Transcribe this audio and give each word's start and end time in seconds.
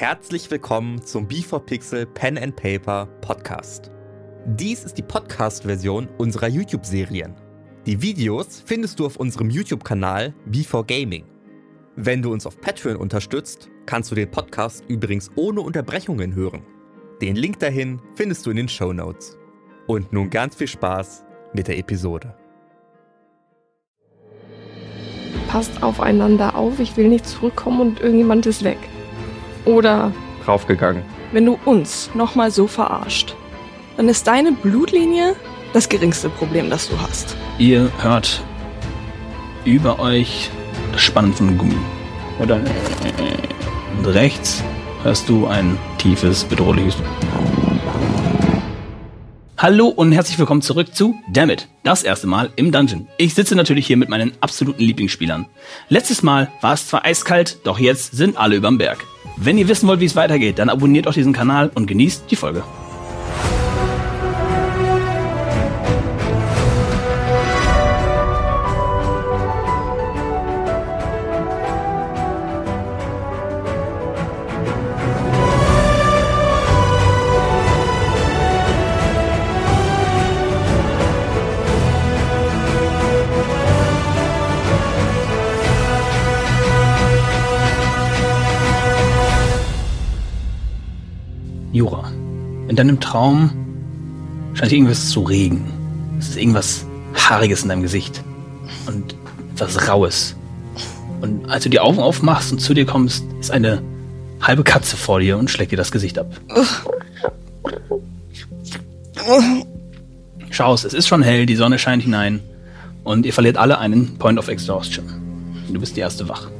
Herzlich 0.00 0.50
willkommen 0.50 1.04
zum 1.04 1.28
B4Pixel 1.28 2.06
Pen 2.06 2.38
and 2.38 2.56
Paper 2.56 3.04
Podcast. 3.20 3.90
Dies 4.46 4.82
ist 4.82 4.96
die 4.96 5.02
Podcast-Version 5.02 6.08
unserer 6.16 6.48
YouTube-Serien. 6.48 7.34
Die 7.84 8.00
Videos 8.00 8.62
findest 8.64 8.98
du 8.98 9.04
auf 9.04 9.16
unserem 9.16 9.50
YouTube-Kanal 9.50 10.32
B4Gaming. 10.50 11.24
Wenn 11.96 12.22
du 12.22 12.32
uns 12.32 12.46
auf 12.46 12.58
Patreon 12.62 12.96
unterstützt, 12.96 13.68
kannst 13.84 14.10
du 14.10 14.14
den 14.14 14.30
Podcast 14.30 14.86
übrigens 14.88 15.30
ohne 15.36 15.60
Unterbrechungen 15.60 16.34
hören. 16.34 16.62
Den 17.20 17.36
Link 17.36 17.58
dahin 17.58 18.00
findest 18.14 18.46
du 18.46 18.52
in 18.52 18.56
den 18.56 18.70
Show 18.70 18.94
Notes. 18.94 19.36
Und 19.86 20.14
nun 20.14 20.30
ganz 20.30 20.54
viel 20.54 20.68
Spaß 20.68 21.26
mit 21.52 21.68
der 21.68 21.76
Episode. 21.76 22.34
Passt 25.48 25.82
aufeinander 25.82 26.54
auf, 26.54 26.80
ich 26.80 26.96
will 26.96 27.08
nicht 27.08 27.26
zurückkommen 27.26 27.82
und 27.82 28.00
irgendjemand 28.00 28.46
ist 28.46 28.64
weg. 28.64 28.78
Oder 29.64 30.12
Draufgegangen. 30.44 31.02
wenn 31.32 31.44
du 31.44 31.58
uns 31.64 32.10
nochmal 32.14 32.50
so 32.50 32.66
verarscht, 32.66 33.34
dann 33.96 34.08
ist 34.08 34.26
deine 34.26 34.52
Blutlinie 34.52 35.36
das 35.72 35.88
geringste 35.88 36.28
Problem, 36.28 36.70
das 36.70 36.88
du 36.88 37.00
hast. 37.00 37.36
Ihr 37.58 37.90
hört 38.00 38.42
über 39.64 40.00
euch 40.00 40.50
das 40.92 41.02
Spannen 41.02 41.32
von 41.32 41.56
Gummi. 41.58 41.76
Und 42.38 42.48
dann 42.48 42.64
und 43.98 44.06
rechts 44.06 44.64
hörst 45.02 45.28
du 45.28 45.46
ein 45.46 45.76
tiefes, 45.98 46.44
bedrohliches. 46.44 46.96
Hallo 49.58 49.88
und 49.88 50.12
herzlich 50.12 50.38
willkommen 50.38 50.62
zurück 50.62 50.94
zu 50.94 51.16
Dammit, 51.30 51.68
das 51.84 52.02
erste 52.02 52.26
Mal 52.26 52.48
im 52.56 52.72
Dungeon. 52.72 53.08
Ich 53.18 53.34
sitze 53.34 53.54
natürlich 53.54 53.86
hier 53.86 53.98
mit 53.98 54.08
meinen 54.08 54.32
absoluten 54.40 54.82
Lieblingsspielern. 54.82 55.44
Letztes 55.90 56.22
Mal 56.22 56.50
war 56.62 56.72
es 56.72 56.88
zwar 56.88 57.04
eiskalt, 57.04 57.58
doch 57.64 57.78
jetzt 57.78 58.12
sind 58.12 58.38
alle 58.38 58.56
überm 58.56 58.78
Berg. 58.78 59.04
Wenn 59.42 59.56
ihr 59.56 59.68
wissen 59.68 59.88
wollt, 59.88 60.00
wie 60.00 60.04
es 60.04 60.16
weitergeht, 60.16 60.58
dann 60.58 60.68
abonniert 60.68 61.08
auch 61.08 61.14
diesen 61.14 61.32
Kanal 61.32 61.70
und 61.74 61.86
genießt 61.86 62.30
die 62.30 62.36
Folge. 62.36 62.62
Jura, 91.72 92.10
in 92.68 92.76
deinem 92.76 93.00
Traum 93.00 93.50
scheint 94.54 94.72
irgendwas 94.72 95.10
zu 95.10 95.22
regen. 95.22 95.64
Es 96.18 96.30
ist 96.30 96.36
irgendwas 96.36 96.84
Haariges 97.14 97.62
in 97.62 97.68
deinem 97.68 97.82
Gesicht 97.82 98.22
und 98.86 99.14
etwas 99.54 99.88
Raues. 99.88 100.36
Und 101.20 101.48
als 101.50 101.64
du 101.64 101.70
die 101.70 101.80
Augen 101.80 101.98
aufmachst 101.98 102.52
und 102.52 102.58
zu 102.60 102.74
dir 102.74 102.86
kommst, 102.86 103.24
ist 103.40 103.50
eine 103.50 103.82
halbe 104.40 104.64
Katze 104.64 104.96
vor 104.96 105.20
dir 105.20 105.38
und 105.38 105.50
schlägt 105.50 105.72
dir 105.72 105.76
das 105.76 105.92
Gesicht 105.92 106.18
ab. 106.18 106.32
Schaust, 110.50 110.84
es 110.84 110.94
ist 110.94 111.06
schon 111.06 111.22
hell, 111.22 111.46
die 111.46 111.56
Sonne 111.56 111.78
scheint 111.78 112.02
hinein 112.02 112.40
und 113.04 113.26
ihr 113.26 113.32
verliert 113.32 113.56
alle 113.56 113.78
einen 113.78 114.18
Point 114.18 114.38
of 114.38 114.48
Exhaustion. 114.48 115.04
Du 115.72 115.78
bist 115.78 115.96
die 115.96 116.00
erste 116.00 116.28
wach. 116.28 116.50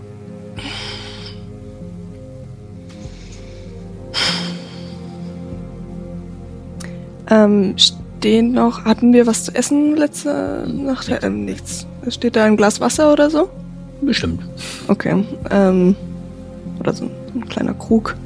Ähm, 7.31 7.77
stehen 7.79 8.53
noch, 8.53 8.85
hatten 8.85 9.13
wir 9.13 9.27
was 9.27 9.45
zu 9.45 9.55
essen 9.55 9.97
letzte 9.97 10.67
Nacht? 10.69 11.11
Ähm, 11.23 11.45
nichts. 11.45 11.87
Steht 12.09 12.37
da 12.37 12.45
ein 12.45 12.57
Glas 12.57 12.81
Wasser 12.81 13.13
oder 13.13 13.31
so? 13.31 13.49
Bestimmt. 14.03 14.43
Okay. 14.89 15.25
Ähm, 15.51 15.95
oder 16.79 16.93
so, 16.93 17.11
so 17.33 17.39
ein 17.39 17.49
kleiner 17.49 17.75
Krug. 17.75 18.17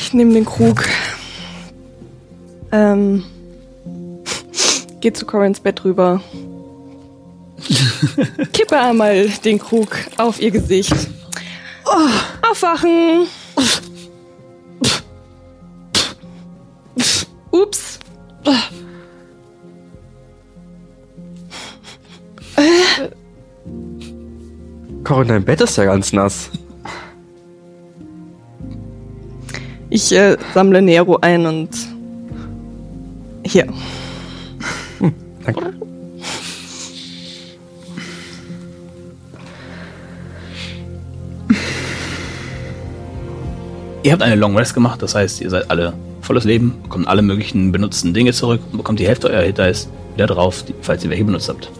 Ich 0.00 0.12
nehme 0.12 0.32
den 0.32 0.44
Krug. 0.44 0.84
Ähm, 2.72 3.24
geh 5.00 5.12
zu 5.12 5.24
Corins 5.24 5.60
Bett 5.60 5.84
rüber. 5.84 6.20
Kippe 8.52 8.78
einmal 8.78 9.28
den 9.44 9.58
Krug 9.58 9.96
auf 10.16 10.40
ihr 10.40 10.50
Gesicht. 10.50 10.94
Oh, 11.86 12.48
aufwachen! 12.50 13.26
Ups. 17.50 17.98
Corin, 25.04 25.28
dein 25.28 25.44
Bett 25.44 25.60
ist 25.60 25.76
ja 25.76 25.84
ganz 25.84 26.12
nass. 26.12 26.50
Ich 29.90 30.12
äh, 30.12 30.36
sammle 30.52 30.82
Nero 30.82 31.18
ein 31.20 31.46
und 31.46 31.70
hier. 33.46 33.66
Danke. 35.44 35.74
Ihr 44.02 44.12
habt 44.12 44.22
eine 44.22 44.36
Long 44.36 44.56
Rest 44.56 44.74
gemacht, 44.74 45.02
das 45.02 45.14
heißt, 45.14 45.40
ihr 45.40 45.50
seid 45.50 45.70
alle 45.70 45.92
volles 46.28 46.44
Leben, 46.44 46.74
bekommt 46.82 47.08
alle 47.08 47.22
möglichen 47.22 47.72
benutzten 47.72 48.12
Dinge 48.12 48.32
zurück 48.34 48.60
und 48.70 48.76
bekommt 48.76 49.00
die 49.00 49.06
Hälfte 49.06 49.30
eurer 49.30 49.42
Hit 49.42 49.56
Dice 49.56 49.88
wieder 50.14 50.26
drauf, 50.26 50.62
falls 50.82 51.02
ihr 51.02 51.10
welche 51.10 51.24
benutzt 51.24 51.48
habt. 51.48 51.70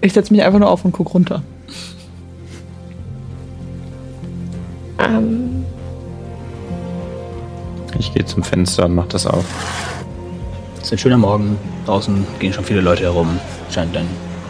Ich 0.00 0.12
setze 0.12 0.32
mich 0.32 0.44
einfach 0.44 0.60
nur 0.60 0.70
auf 0.70 0.84
und 0.84 0.92
guck 0.92 1.12
runter. 1.12 1.42
Ähm, 5.00 5.64
Ich 7.98 8.12
gehe 8.12 8.24
zum 8.24 8.42
Fenster 8.42 8.84
und 8.84 8.94
mach 8.94 9.06
das 9.06 9.26
auf. 9.26 9.44
Es 10.76 10.84
ist 10.84 10.92
ein 10.92 10.98
schöner 10.98 11.18
Morgen, 11.18 11.56
draußen 11.86 12.24
gehen 12.38 12.52
schon 12.52 12.64
viele 12.64 12.80
Leute 12.80 13.02
herum. 13.02 13.40
Scheint 13.70 13.96
ein 13.96 14.06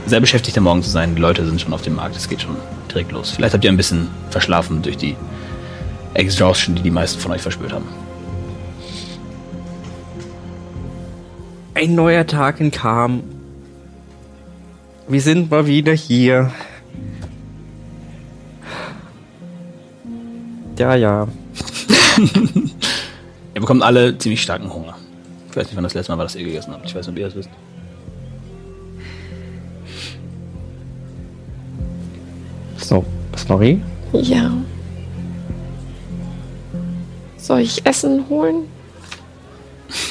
sehr 0.06 0.20
beschäftigter 0.20 0.60
Morgen 0.60 0.82
zu 0.82 0.91
sein. 0.91 1.15
Die 1.15 1.20
Leute 1.20 1.44
sind 1.44 1.60
schon 1.60 1.72
auf 1.72 1.82
dem 1.82 1.97
Markt, 1.97 2.16
es 2.16 2.28
geht 2.28 2.42
schon 2.42 2.56
direkt 2.91 3.12
los. 3.12 3.31
Vielleicht 3.31 3.54
habt 3.54 3.65
ihr 3.65 3.70
ein 3.70 3.76
bisschen 3.76 4.09
verschlafen 4.31 4.82
durch 4.82 4.97
die 4.97 5.16
Exhaustion, 6.15 6.76
die 6.76 6.82
die 6.82 6.91
meisten 6.91 7.20
von 7.20 7.32
euch 7.32 7.42
verspürt 7.42 7.72
haben. 7.72 7.87
Ein 11.75 11.94
neuer 11.94 12.26
Tag 12.26 12.60
in 12.60 12.70
Kam. 12.70 13.22
Wir 15.09 15.20
sind 15.20 15.50
mal 15.50 15.66
wieder 15.66 15.93
hier. 15.93 16.53
Ja, 20.78 20.94
ja. 20.94 21.28
Ihr 23.54 23.60
bekommt 23.60 23.82
alle 23.82 24.16
ziemlich 24.19 24.43
starken 24.43 24.72
Hunger. 24.72 24.97
Ich 25.50 25.56
weiß 25.56 25.66
nicht, 25.66 25.76
wann 25.76 25.84
das 25.84 25.94
letzte 25.94 26.12
Mal 26.12 26.19
war, 26.19 26.25
dass 26.25 26.34
ihr 26.34 26.44
gegessen 26.44 26.72
habt. 26.72 26.87
Ich 26.87 26.94
weiß 26.94 27.06
nicht, 27.06 27.14
ob 27.14 27.19
ihr 27.19 27.26
das 27.26 27.37
wisst. 27.37 27.50
So, 32.88 33.04
Snorri? 33.36 33.80
ja. 34.12 34.50
Soll 37.38 37.60
ich 37.60 37.84
Essen 37.84 38.24
holen? 38.28 38.64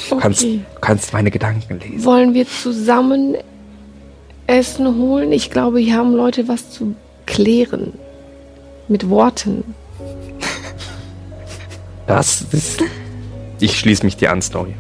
Du 0.10 0.18
kannst, 0.18 0.42
Okay. 0.44 0.62
du 0.76 0.80
kannst 0.82 1.14
meine 1.14 1.32
Gedanken 1.32 1.80
lesen. 1.80 2.06
Wollen 2.06 2.34
wir 2.34 2.48
zusammen 2.48 3.36
Essen 4.46 4.86
holen? 4.98 5.32
Ich 5.32 5.50
glaube, 5.50 5.80
hier 5.80 5.96
haben 5.98 6.14
Leute 6.16 6.48
was 6.48 6.70
zu 6.70 6.96
klären. 7.26 7.94
Mit 8.88 9.10
Worten. 9.10 9.64
Das 12.06 12.42
ist. 12.52 12.84
Ich 13.62 13.80
schließe 13.80 14.04
mich 14.04 14.18
dir 14.18 14.30
an, 14.32 14.42
Snorri. 14.42 14.76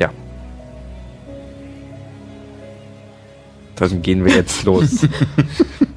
Ja. 0.00 0.10
Dann 3.76 4.02
gehen 4.02 4.24
wir 4.24 4.34
jetzt 4.34 4.64
los. 4.64 5.06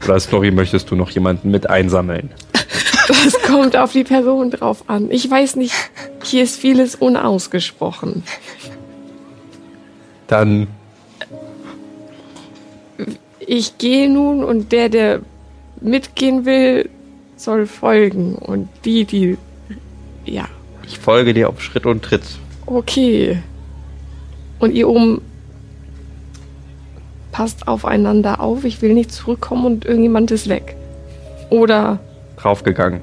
Oder 0.06 0.20
Snorri, 0.20 0.52
möchtest 0.52 0.92
du 0.92 0.96
noch 0.96 1.10
jemanden 1.12 1.52
mit 1.52 1.70
einsammeln? 1.70 2.32
Das 3.06 3.42
kommt 3.42 3.76
auf 3.76 3.92
die 3.92 4.06
Person 4.06 4.50
drauf 4.50 4.86
an. 4.88 5.12
Ich 5.12 5.30
weiß 5.30 5.58
nicht, 5.58 5.74
hier 6.24 6.42
ist 6.42 6.58
vieles 6.58 6.96
unausgesprochen. 6.96 8.24
Dann 10.28 10.68
Ich 13.46 13.78
gehe 13.78 14.10
nun 14.10 14.44
und 14.44 14.72
der, 14.72 14.88
der 14.90 15.20
mitgehen 15.82 16.46
will, 16.46 16.90
soll 17.36 17.68
folgen. 17.68 18.36
Und 18.36 18.70
die, 18.86 19.04
die. 19.04 19.38
Ja, 20.26 20.46
ich 20.88 20.98
folge 20.98 21.34
dir 21.34 21.50
auf 21.50 21.62
Schritt 21.62 21.86
und 21.86 22.04
Tritt. 22.04 22.24
okay. 22.66 23.44
Und 24.60 24.74
ihr 24.74 24.88
oben 24.88 25.22
passt 27.34 27.68
aufeinander 27.68 28.40
auf. 28.40 28.64
Ich 28.64 28.82
will 28.82 28.94
nicht 28.94 29.12
zurückkommen 29.12 29.66
und 29.66 29.84
irgendjemand 29.84 30.32
ist 30.32 30.48
weg. 30.48 30.78
Oder 31.50 32.00
Draufgegangen. 32.38 33.02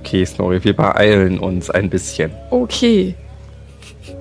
Okay, 0.00 0.24
Snorri, 0.24 0.64
wir 0.64 0.74
beeilen 0.74 1.38
uns 1.38 1.70
ein 1.70 1.88
bisschen. 1.88 2.32
okay, 2.50 3.14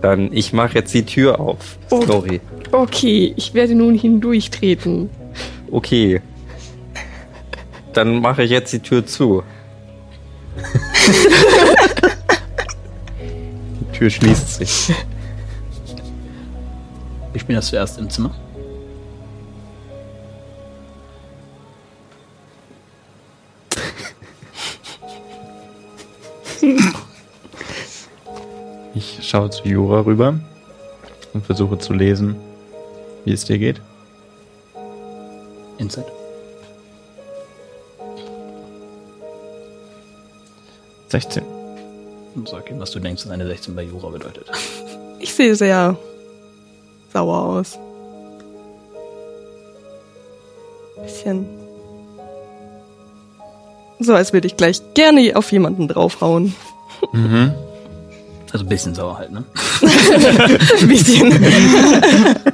Dann, 0.02 0.32
ich 0.32 0.54
mache 0.54 0.76
jetzt 0.76 0.94
die 0.94 1.04
Tür 1.04 1.40
auf. 1.40 1.80
Oh. 1.90 2.02
Snorri. 2.04 2.40
okay, 2.72 3.34
ich 3.36 3.56
werde 3.56 3.74
nun 3.74 3.96
hindurchtreten. 3.96 5.10
Okay. 5.72 6.22
Dann 7.94 8.22
mache 8.22 8.44
ich 8.44 8.52
jetzt 8.52 8.72
die 8.72 8.80
Tür 8.80 9.06
zu. 9.06 9.42
die 13.82 13.98
Tür 13.98 14.10
schließt 14.10 14.56
sich. 14.56 14.94
Wir 17.32 17.40
spielen 17.40 17.58
das 17.58 17.68
zuerst 17.68 17.98
im 18.00 18.10
Zimmer. 18.10 18.34
Ich 28.96 29.20
schaue 29.22 29.50
zu 29.50 29.64
Jura 29.68 30.02
rüber 30.02 30.40
und 31.34 31.46
versuche 31.46 31.78
zu 31.78 31.94
lesen, 31.94 32.36
wie 33.26 33.34
es 33.34 33.46
dir 33.46 33.60
geht. 33.60 33.80
Inside. 35.78 36.12
Sechzehn. 41.08 41.44
Und 42.36 42.50
sag 42.50 42.70
ihm, 42.70 42.80
was 42.80 42.92
du 42.92 43.00
denkst, 43.00 43.24
dass 43.24 43.32
eine 43.32 43.46
16 43.48 43.76
bei 43.76 43.84
Jura 43.84 44.10
bedeutet. 44.10 44.50
Ich 45.20 45.34
sehe 45.34 45.56
sehr 45.56 45.98
sauer 47.20 47.38
aus. 47.38 47.78
Bisschen. 51.04 51.46
So, 54.00 54.14
als 54.14 54.32
würde 54.32 54.48
ich 54.48 54.56
gleich 54.56 54.82
gerne 54.94 55.34
auf 55.36 55.52
jemanden 55.52 55.90
draufhauen. 55.90 56.56
Mhm. 57.12 57.54
Also 58.54 58.66
ein 58.66 58.70
bisschen 58.70 58.96
sauer 58.96 59.18
halt, 59.18 59.32
ne? 59.32 59.44
Ein 60.82 60.88
bisschen. 60.88 61.32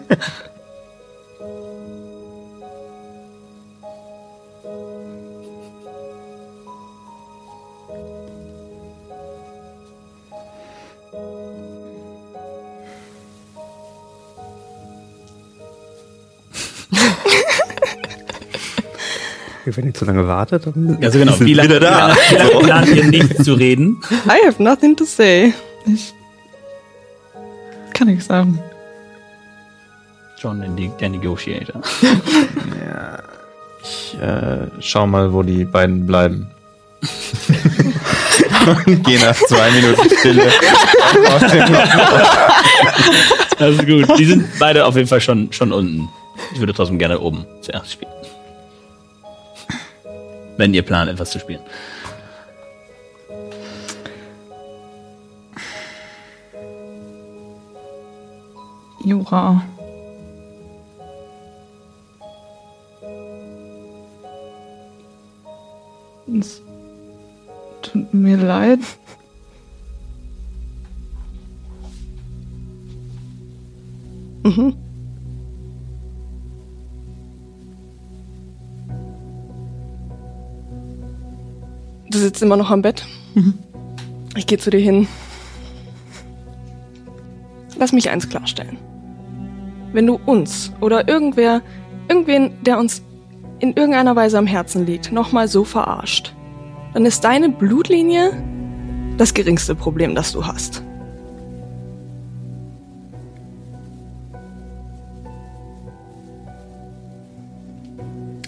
Wenn 19.75 19.86
ihr 19.88 19.94
zu 19.94 20.06
lange 20.06 20.27
wartet, 20.27 20.66
dann 20.66 20.98
Also 21.04 21.19
genau, 21.19 21.33
sind 21.33 21.48
wie 21.48 21.54
lange, 21.54 21.69
wieder 21.69 21.80
da. 21.80 22.16
wie 22.30 22.36
lange, 22.36 22.50
wie 22.50 22.54
lange 22.54 22.63
plant 22.66 22.88
ihr 22.95 23.04
nicht 23.06 23.44
zu 23.44 23.54
reden? 23.54 24.01
I 24.25 24.45
have 24.48 24.62
nothing 24.62 24.95
to 24.95 25.06
say. 25.06 25.54
Ich 25.86 26.13
kann 27.94 28.07
ich 28.10 28.24
sagen. 28.24 28.60
John, 30.42 30.60
der, 30.60 30.69
Ne- 30.69 31.10
Negotiator. 31.10 31.81
Ja. 32.01 33.19
Ich 33.83 34.18
äh, 34.22 34.68
schau 34.80 35.06
mal, 35.07 35.31
wo 35.31 35.44
die 35.44 35.63
beiden 35.66 36.06
bleiben. 36.07 36.48
und 38.88 39.04
gehe 39.04 39.19
nach 39.19 39.36
zwei 39.36 39.69
Minuten 39.71 40.10
Stille. 40.19 40.51
Das 43.60 43.74
ist 43.75 43.86
gut. 43.86 44.19
Die 44.19 44.25
sind 44.25 44.48
beide 44.60 44.86
auf 44.86 44.95
jeden 44.95 45.07
Fall 45.07 45.21
schon, 45.21 45.51
schon 45.51 45.71
unten. 45.71 46.10
Ich 46.54 46.60
würde 46.60 46.74
trotzdem 46.74 47.00
gerne 47.00 47.19
oben 47.19 47.45
zuerst 47.62 47.92
spielen. 47.94 48.12
Wenn 50.57 50.74
ihr 50.74 50.84
plant, 50.84 51.10
etwas 51.10 51.31
zu 51.31 51.40
spielen. 51.40 51.62
Jura. 59.04 59.62
Es 66.40 66.62
tut 67.81 68.13
mir 68.13 68.38
leid. 68.38 68.80
Mhm. 74.44 74.85
Sitzt 82.25 82.42
immer 82.42 82.57
noch 82.57 82.72
am 82.72 82.81
Bett. 82.81 83.06
Ich 84.36 84.48
gehe 84.48 84.57
zu 84.57 84.72
dir 84.72 84.80
hin. 84.80 85.07
Lass 87.77 87.92
mich 87.94 88.10
eins 88.10 88.27
klarstellen. 88.27 88.77
Wenn 89.94 90.07
du 90.07 90.19
uns 90.25 90.74
oder 90.81 91.07
irgendwer, 91.07 91.62
irgendwen, 92.10 92.51
der 92.63 92.80
uns 92.80 93.04
in 93.60 93.74
irgendeiner 93.74 94.16
Weise 94.16 94.39
am 94.39 94.48
Herzen 94.48 94.86
liegt, 94.86 95.12
nochmal 95.12 95.48
so 95.48 95.63
verarscht, 95.63 96.33
dann 96.94 97.06
ist 97.06 97.24
deine 97.24 97.50
Blutlinie 97.50 98.31
das 99.18 99.33
geringste 99.33 99.75
Problem, 99.75 100.16
das 100.16 100.31
du 100.31 100.48
hast. 100.48 100.83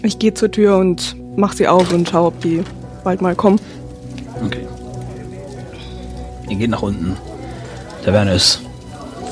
Ich 0.02 0.18
gehe 0.20 0.34
zur 0.34 0.52
Tür 0.52 0.78
und 0.78 1.16
mach 1.36 1.54
sie 1.54 1.68
auf 1.68 1.94
und 1.94 2.10
schau, 2.10 2.28
ob 2.28 2.42
die 2.42 2.64
bald 3.08 3.22
mal 3.22 3.36
kommen. 3.36 3.58
Okay. 4.46 4.68
Ihr 6.50 6.58
geht 6.58 6.70
nach 6.70 6.82
unten. 6.82 7.16
Taverne 8.04 8.34
ist 8.34 8.60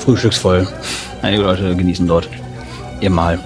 frühstücksvoll. 0.00 0.66
Einige 1.20 1.42
Leute 1.42 1.76
genießen 1.76 2.08
dort 2.08 2.26
ihr 3.02 3.10
Mahl. 3.10 3.38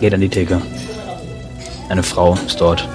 Geht 0.00 0.14
an 0.14 0.20
die 0.20 0.28
Theke. 0.28 0.60
Eine 1.90 2.02
Frau 2.02 2.36
ist 2.44 2.60
dort. 2.60 2.88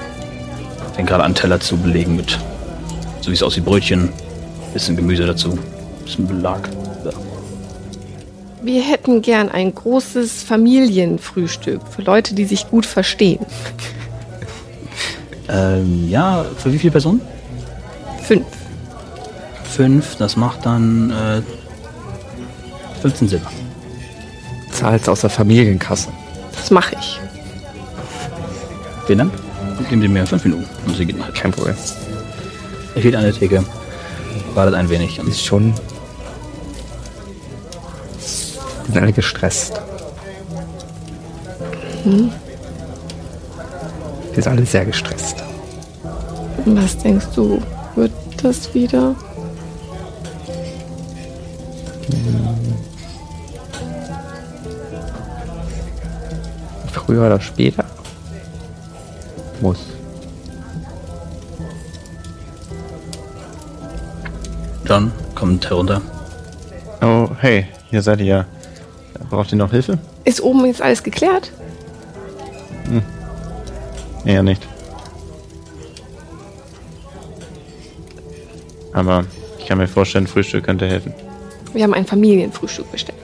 Fängt 0.93 1.07
gerade 1.07 1.23
an, 1.23 1.33
Teller 1.33 1.61
zu 1.61 1.77
belegen 1.77 2.17
mit, 2.17 2.37
so 3.21 3.29
wie 3.29 3.35
es 3.35 3.41
aussieht, 3.43 3.63
Brötchen, 3.63 4.09
bisschen 4.73 4.97
Gemüse 4.97 5.25
dazu, 5.25 5.57
bisschen 6.03 6.27
Belag. 6.27 6.67
Ja. 7.05 7.11
Wir 8.61 8.81
hätten 8.81 9.21
gern 9.21 9.47
ein 9.47 9.73
großes 9.73 10.43
Familienfrühstück 10.43 11.81
für 11.87 12.01
Leute, 12.01 12.35
die 12.35 12.43
sich 12.43 12.69
gut 12.69 12.85
verstehen. 12.85 13.45
Ähm, 15.57 16.07
ja, 16.07 16.45
für 16.57 16.71
wie 16.71 16.77
viele 16.77 16.91
Personen? 16.91 17.21
Fünf. 18.21 18.45
Fünf, 19.63 20.15
das 20.17 20.35
macht 20.35 20.65
dann 20.65 21.09
äh, 21.09 21.41
15 23.01 23.27
Silber. 23.27 23.51
Zahlt's 24.71 25.09
aus 25.09 25.21
der 25.21 25.31
Familienkasse. 25.31 26.09
Das 26.55 26.69
mache 26.69 26.95
ich. 26.99 27.19
Vielen 29.07 29.19
Dank. 29.19 29.33
Geben 29.89 30.01
Sie 30.01 30.07
mir 30.07 30.27
fünf 30.27 30.43
Minuten 30.43 30.67
und 30.85 30.95
Sie 30.95 31.05
gehen 31.05 31.23
halt. 31.23 31.33
Kein 31.33 31.51
Problem. 31.51 31.75
Er 32.95 33.01
steht 33.01 33.15
an 33.15 33.23
der 33.23 33.33
Theke, 33.33 33.63
wartet 34.53 34.75
ein 34.75 34.89
wenig 34.89 35.19
und 35.19 35.27
Ist 35.29 35.45
schon. 35.45 35.73
Die 38.87 38.91
sind 38.91 39.01
alle 39.01 39.13
gestresst. 39.13 39.79
Hm? 42.03 42.31
Die 44.31 44.41
sind 44.41 44.47
alle 44.47 44.65
sehr 44.65 44.85
gestresst. 44.85 45.36
Was 46.75 46.97
denkst 46.97 47.27
du, 47.33 47.61
wird 47.95 48.11
das 48.43 48.73
wieder? 48.73 49.15
Früher 56.91 57.25
oder 57.27 57.39
später. 57.39 57.85
Muss. 59.61 59.79
John 64.85 65.11
kommt 65.35 65.69
herunter. 65.69 66.01
Oh, 67.01 67.29
hey, 67.39 67.67
hier 67.89 68.01
seid 68.01 68.19
ihr 68.19 68.25
ja. 68.25 68.45
Braucht 69.29 69.51
ihr 69.51 69.57
noch 69.57 69.71
Hilfe? 69.71 69.97
Ist 70.25 70.41
oben 70.41 70.65
jetzt 70.65 70.81
alles 70.81 71.01
geklärt? 71.01 71.51
Eher 74.25 74.43
nicht. 74.43 74.67
Aber 78.97 79.25
ich 79.59 79.67
kann 79.67 79.77
mir 79.77 79.87
vorstellen, 79.87 80.25
Frühstück 80.25 80.63
könnte 80.63 80.87
helfen. 80.87 81.13
Wir 81.71 81.83
haben 81.83 81.93
ein 81.93 82.07
Familienfrühstück 82.07 82.91
bestellt. 82.91 83.19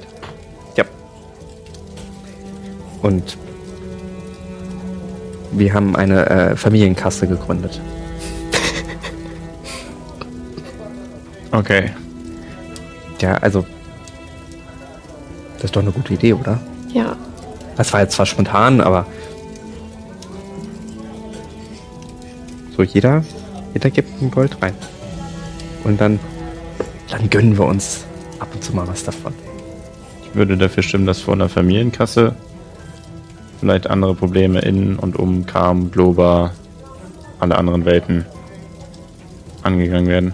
Ja. 0.75 0.84
Und 3.01 3.36
wir 5.51 5.74
haben 5.74 5.96
eine 5.96 6.30
äh, 6.30 6.56
Familienkasse 6.56 7.27
gegründet. 7.27 7.82
Okay. 11.51 11.92
Ja, 13.22 13.36
also 13.38 13.63
Das 15.58 15.65
ist 15.65 15.75
doch 15.75 15.84
eine 15.84 15.92
gute 15.92 16.15
Idee, 16.15 16.34
oder? 16.34 16.60
Ja, 16.92 17.15
Das 17.77 17.94
war 17.94 18.01
jetzt 18.01 18.15
zwar 18.15 18.25
spontan, 18.25 18.82
aber. 18.82 19.06
So, 22.75 22.82
jeder, 22.82 23.24
jeder 23.75 23.92
gibt 23.92 24.20
ein 24.20 24.32
Gold 24.32 24.60
rein. 24.63 24.74
Und 25.84 26.00
dann, 26.00 26.20
dann 27.10 27.30
gönnen 27.30 27.58
wir 27.58 27.66
uns 27.66 28.06
ab 28.40 28.50
und 28.54 28.63
zu 28.63 28.75
mal 28.75 28.88
was 28.88 29.04
davon. 29.04 29.34
Ich 30.24 30.36
würde 30.36 30.58
dafür 30.58 30.84
stimmen, 30.84 31.06
dass 31.06 31.22
vor 31.22 31.34
einer 31.34 31.50
Familienkasse 31.50 32.36
vielleicht 33.60 33.88
andere 33.88 34.16
Probleme 34.16 34.60
in 34.60 34.98
und 34.98 35.18
um 35.18 35.46
Kam, 35.46 35.92
Globa, 35.92 36.52
alle 37.40 37.58
anderen 37.58 37.86
Welten 37.86 38.25
angegangen 39.62 40.08
werden. 40.08 40.34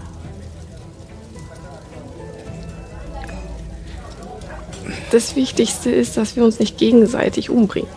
das 5.10 5.36
Wichtigste 5.36 5.90
ist, 5.90 6.16
dass 6.16 6.36
wir 6.36 6.44
uns 6.44 6.58
nicht 6.58 6.78
gegenseitig 6.78 7.50
umbringen. 7.50 7.90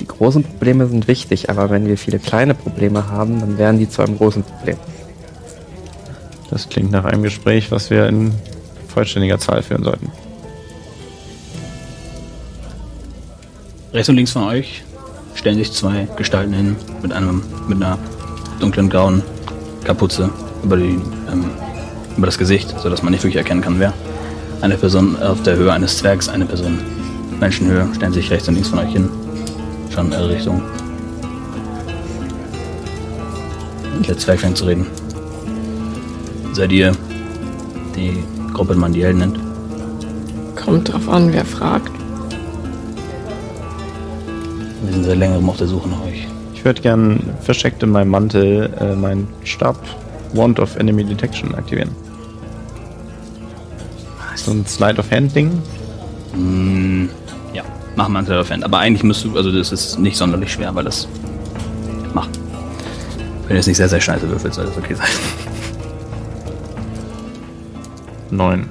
Die 0.00 0.06
großen 0.06 0.42
Probleme 0.42 0.86
sind 0.86 1.08
wichtig, 1.08 1.50
aber 1.50 1.70
wenn 1.70 1.86
wir 1.86 1.98
viele 1.98 2.18
kleine 2.18 2.54
Probleme 2.54 3.08
haben, 3.08 3.40
dann 3.40 3.58
werden 3.58 3.78
die 3.78 3.88
zu 3.88 4.02
einem 4.02 4.16
großen 4.16 4.42
Problem. 4.42 4.76
Das 6.50 6.68
klingt 6.68 6.90
nach 6.90 7.04
einem 7.04 7.22
Gespräch, 7.22 7.70
was 7.70 7.90
wir 7.90 8.06
in 8.06 8.32
vollständiger 8.88 9.38
Zahl 9.38 9.62
führen 9.62 9.84
sollten. 9.84 10.10
Rechts 13.92 14.08
und 14.08 14.16
links 14.16 14.32
von 14.32 14.44
euch 14.44 14.82
stellen 15.34 15.56
sich 15.56 15.72
zwei 15.72 16.08
Gestalten 16.16 16.52
hin 16.52 16.76
mit 17.02 17.12
einem 17.12 17.42
mit 17.68 17.82
einer 17.82 17.98
dunklen 18.58 18.90
grauen 18.90 19.22
Kapuze 19.84 20.30
über 20.62 20.76
die 20.76 20.98
ähm, 21.32 21.50
über 22.16 22.26
das 22.26 22.38
Gesicht, 22.38 22.74
sodass 22.80 23.02
man 23.02 23.12
nicht 23.12 23.22
wirklich 23.22 23.36
erkennen 23.36 23.60
kann, 23.60 23.78
wer. 23.78 23.92
Eine 24.60 24.76
Person 24.76 25.20
auf 25.22 25.42
der 25.42 25.56
Höhe 25.56 25.72
eines 25.72 25.98
Zwergs, 25.98 26.28
eine 26.28 26.44
Person 26.44 26.78
Menschenhöhe, 27.40 27.88
stellen 27.94 28.12
sich 28.12 28.30
rechts 28.30 28.46
und 28.48 28.54
links 28.54 28.68
von 28.68 28.80
euch 28.80 28.92
hin. 28.92 29.08
Schon 29.94 30.08
in 30.08 30.12
eure 30.12 30.28
Richtung. 30.28 30.62
Der 34.06 34.18
Zwerg 34.18 34.40
fängt 34.40 34.58
zu 34.58 34.66
reden. 34.66 34.86
Seid 36.52 36.72
ihr 36.72 36.92
die 37.96 38.22
Gruppe, 38.52 38.74
die 38.74 38.80
man 38.80 38.92
die 38.92 39.04
Helden 39.04 39.18
nennt? 39.18 39.38
Kommt 40.56 40.92
drauf 40.92 41.08
an, 41.08 41.32
wer 41.32 41.44
fragt. 41.44 41.92
Wir 44.82 44.92
sind 44.92 45.04
seit 45.04 45.18
längerem 45.18 45.48
auf 45.48 45.56
der 45.56 45.66
Suche 45.66 45.88
nach 45.88 46.04
euch. 46.04 46.26
Ich 46.54 46.64
würde 46.64 46.82
gern 46.82 47.20
versteckt 47.40 47.82
in 47.82 47.90
meinem 47.90 48.10
Mantel 48.10 48.70
äh, 48.78 48.94
meinen 48.94 49.28
Stab 49.44 49.76
Wand 50.34 50.60
of 50.60 50.76
Enemy 50.76 51.04
Detection 51.04 51.54
aktivieren. 51.54 51.90
So 54.34 54.52
ein 54.52 54.66
Slide 54.66 54.98
of 54.98 55.10
Hand 55.10 55.34
Ding. 55.34 55.50
Mm, 56.34 57.08
ja, 57.52 57.62
mach 57.94 58.08
mal 58.08 58.24
einen 58.24 58.44
Fan. 58.44 58.62
Aber 58.62 58.78
eigentlich 58.78 59.02
müsst 59.02 59.24
du, 59.24 59.36
also 59.36 59.52
das 59.52 59.70
ist 59.70 59.98
nicht 59.98 60.16
sonderlich 60.16 60.52
schwer, 60.52 60.74
weil 60.74 60.84
das. 60.84 61.08
Mach. 62.14 62.26
Wenn 63.42 63.48
du 63.50 63.54
jetzt 63.56 63.66
nicht 63.66 63.76
sehr, 63.76 63.88
sehr 63.88 64.00
scheiße 64.00 64.28
würfelst, 64.28 64.56
soll 64.56 64.66
das 64.66 64.76
okay 64.76 64.94
sein. 64.94 65.08
Neun. 68.30 68.66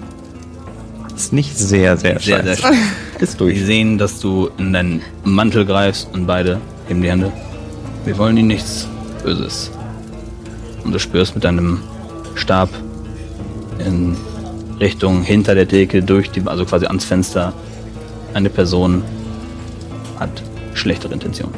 Ist 1.16 1.34
nicht 1.34 1.58
sehr, 1.58 1.98
sehr, 1.98 2.20
Sehr, 2.20 2.44
sehr 2.44 2.56
scheiße. 2.58 2.78
Ist 3.20 3.34
Wir 3.40 3.48
durch. 3.48 3.66
sehen, 3.66 3.98
dass 3.98 4.20
du 4.20 4.50
in 4.58 4.72
deinen 4.74 5.02
Mantel 5.24 5.66
greifst 5.66 6.08
und 6.14 6.26
beide 6.26 6.60
heben 6.88 7.02
die 7.02 7.10
Hände. 7.10 7.32
Wir 8.06 8.18
wollen 8.18 8.38
ihnen 8.38 8.48
nichts 8.48 8.88
Böses. 9.24 9.72
Und 10.84 10.94
du 10.94 11.00
spürst 11.00 11.36
mit 11.36 11.44
deinem 11.44 11.82
Stab 12.36 12.70
in 13.86 14.16
Richtung 14.80 15.24
hinter 15.24 15.56
der 15.56 15.68
Theke 15.68 16.02
durch 16.02 16.32
die, 16.32 16.42
also 16.46 16.64
quasi 16.64 16.86
ans 16.86 17.04
Fenster, 17.04 17.52
eine 18.34 18.50
Person 18.50 19.04
hat 20.20 20.30
schlechtere 20.74 21.14
Intentionen. 21.14 21.54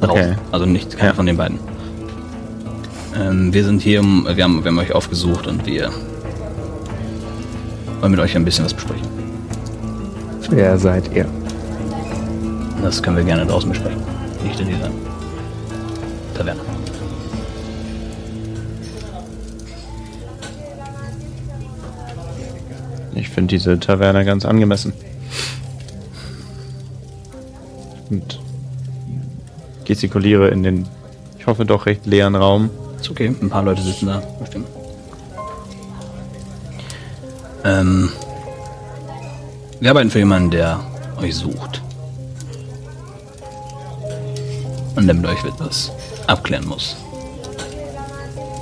Okay. 0.00 0.34
Also 0.50 0.64
nicht 0.64 0.96
keiner 0.96 1.10
Ja. 1.10 1.14
von 1.14 1.26
den 1.26 1.36
beiden. 1.36 1.58
Ähm, 3.14 3.52
wir 3.52 3.64
sind 3.64 3.82
hier, 3.82 4.00
um, 4.00 4.26
wir 4.26 4.42
haben, 4.42 4.64
wir 4.64 4.70
haben 4.70 4.78
euch 4.78 4.92
aufgesucht 4.94 5.46
und 5.46 5.66
wir 5.66 5.90
wollen 8.02 8.10
mit 8.10 8.20
euch 8.20 8.34
ein 8.34 8.44
bisschen 8.44 8.64
was 8.64 8.74
besprechen. 8.74 9.06
Wer 10.50 10.76
seid 10.76 11.14
ihr? 11.14 11.26
Das 12.82 13.00
können 13.00 13.16
wir 13.16 13.24
gerne 13.24 13.46
draußen 13.46 13.70
besprechen. 13.70 14.02
Nicht 14.42 14.58
in 14.58 14.66
dieser 14.66 14.90
Taverne. 16.34 16.60
Ich 23.14 23.28
finde 23.28 23.54
diese 23.54 23.78
Taverne 23.78 24.24
ganz 24.24 24.44
angemessen. 24.44 24.92
Und 28.10 28.40
gestikuliere 29.84 30.48
in 30.48 30.64
den, 30.64 30.88
ich 31.38 31.46
hoffe 31.46 31.64
doch 31.64 31.86
recht 31.86 32.04
leeren 32.04 32.34
Raum. 32.34 32.68
Ist 33.00 33.10
okay, 33.10 33.28
ein 33.28 33.48
paar 33.48 33.62
Leute 33.62 33.80
sitzen 33.80 34.06
da, 34.06 34.20
bestimmt. 34.40 34.66
Ähm, 37.64 38.10
wir 39.80 39.90
arbeiten 39.90 40.10
für 40.10 40.18
jemanden, 40.18 40.50
der 40.50 40.80
euch 41.20 41.34
sucht. 41.34 41.82
Und 44.96 45.06
der 45.06 45.14
mit 45.14 45.26
euch 45.26 45.44
etwas 45.44 45.90
abklären 46.26 46.66
muss. 46.66 46.96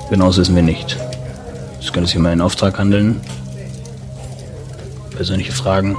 Genaues 0.09 0.37
wissen 0.37 0.55
wir 0.55 0.63
nicht. 0.63 0.97
Es 1.79 1.91
könnte 1.91 2.07
sich 2.07 2.17
um 2.17 2.25
einen 2.25 2.41
Auftrag 2.41 2.77
handeln. 2.77 3.21
Persönliche 5.15 5.51
Fragen. 5.51 5.97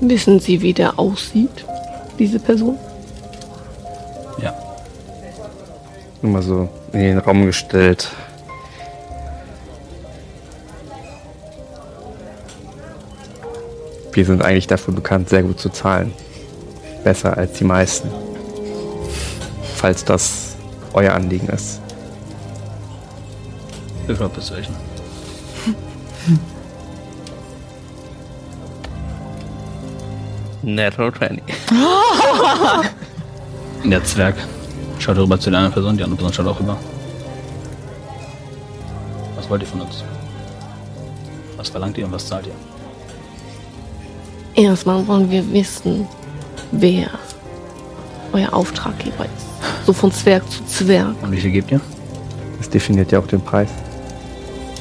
Wissen 0.00 0.38
Sie, 0.38 0.60
wie 0.62 0.72
der 0.72 0.98
aussieht, 0.98 1.64
diese 2.18 2.38
Person? 2.38 2.76
Ja. 4.42 4.54
Nur 6.22 6.32
mal 6.32 6.42
so 6.42 6.68
in 6.92 7.00
den 7.00 7.18
Raum 7.18 7.46
gestellt. 7.46 8.10
Wir 14.18 14.24
sind 14.24 14.42
eigentlich 14.42 14.66
dafür 14.66 14.92
bekannt, 14.94 15.28
sehr 15.28 15.44
gut 15.44 15.60
zu 15.60 15.68
zahlen. 15.68 16.12
Besser 17.04 17.36
als 17.36 17.52
die 17.52 17.62
meisten. 17.62 18.10
Falls 19.76 20.04
das 20.04 20.56
euer 20.92 21.12
Anliegen 21.12 21.46
ist. 21.50 21.80
Würfel 24.08 24.26
auf 24.26 24.32
Persuasion. 24.32 24.74
Natural 30.62 31.12
20. 31.14 31.42
Der 33.84 34.02
Zwerg 34.02 34.34
schaut 34.98 35.16
rüber 35.16 35.38
zu 35.38 35.50
der 35.50 35.60
anderen 35.60 35.74
Person, 35.74 35.96
die 35.96 36.02
andere 36.02 36.16
Person 36.16 36.32
schaut 36.32 36.56
auch 36.56 36.58
rüber. 36.58 36.76
Was 39.36 39.48
wollt 39.48 39.62
ihr 39.62 39.68
von 39.68 39.82
uns? 39.82 40.02
Was 41.56 41.68
verlangt 41.68 41.96
ihr 41.98 42.04
und 42.04 42.10
was 42.10 42.26
zahlt 42.26 42.48
ihr? 42.48 42.67
Erstmal 44.58 45.06
wollen 45.06 45.30
wir 45.30 45.52
wissen, 45.52 46.04
wer 46.72 47.08
euer 48.32 48.52
Auftraggeber 48.52 49.24
ist. 49.24 49.86
So 49.86 49.92
von 49.92 50.10
Zwerg 50.10 50.42
zu 50.50 50.64
Zwerg. 50.66 51.14
Und 51.22 51.30
wie 51.30 51.40
viel 51.40 51.52
gebt 51.52 51.70
ihr? 51.70 51.80
Das 52.58 52.68
definiert 52.68 53.12
ja 53.12 53.20
auch 53.20 53.26
den 53.28 53.40
Preis. 53.40 53.68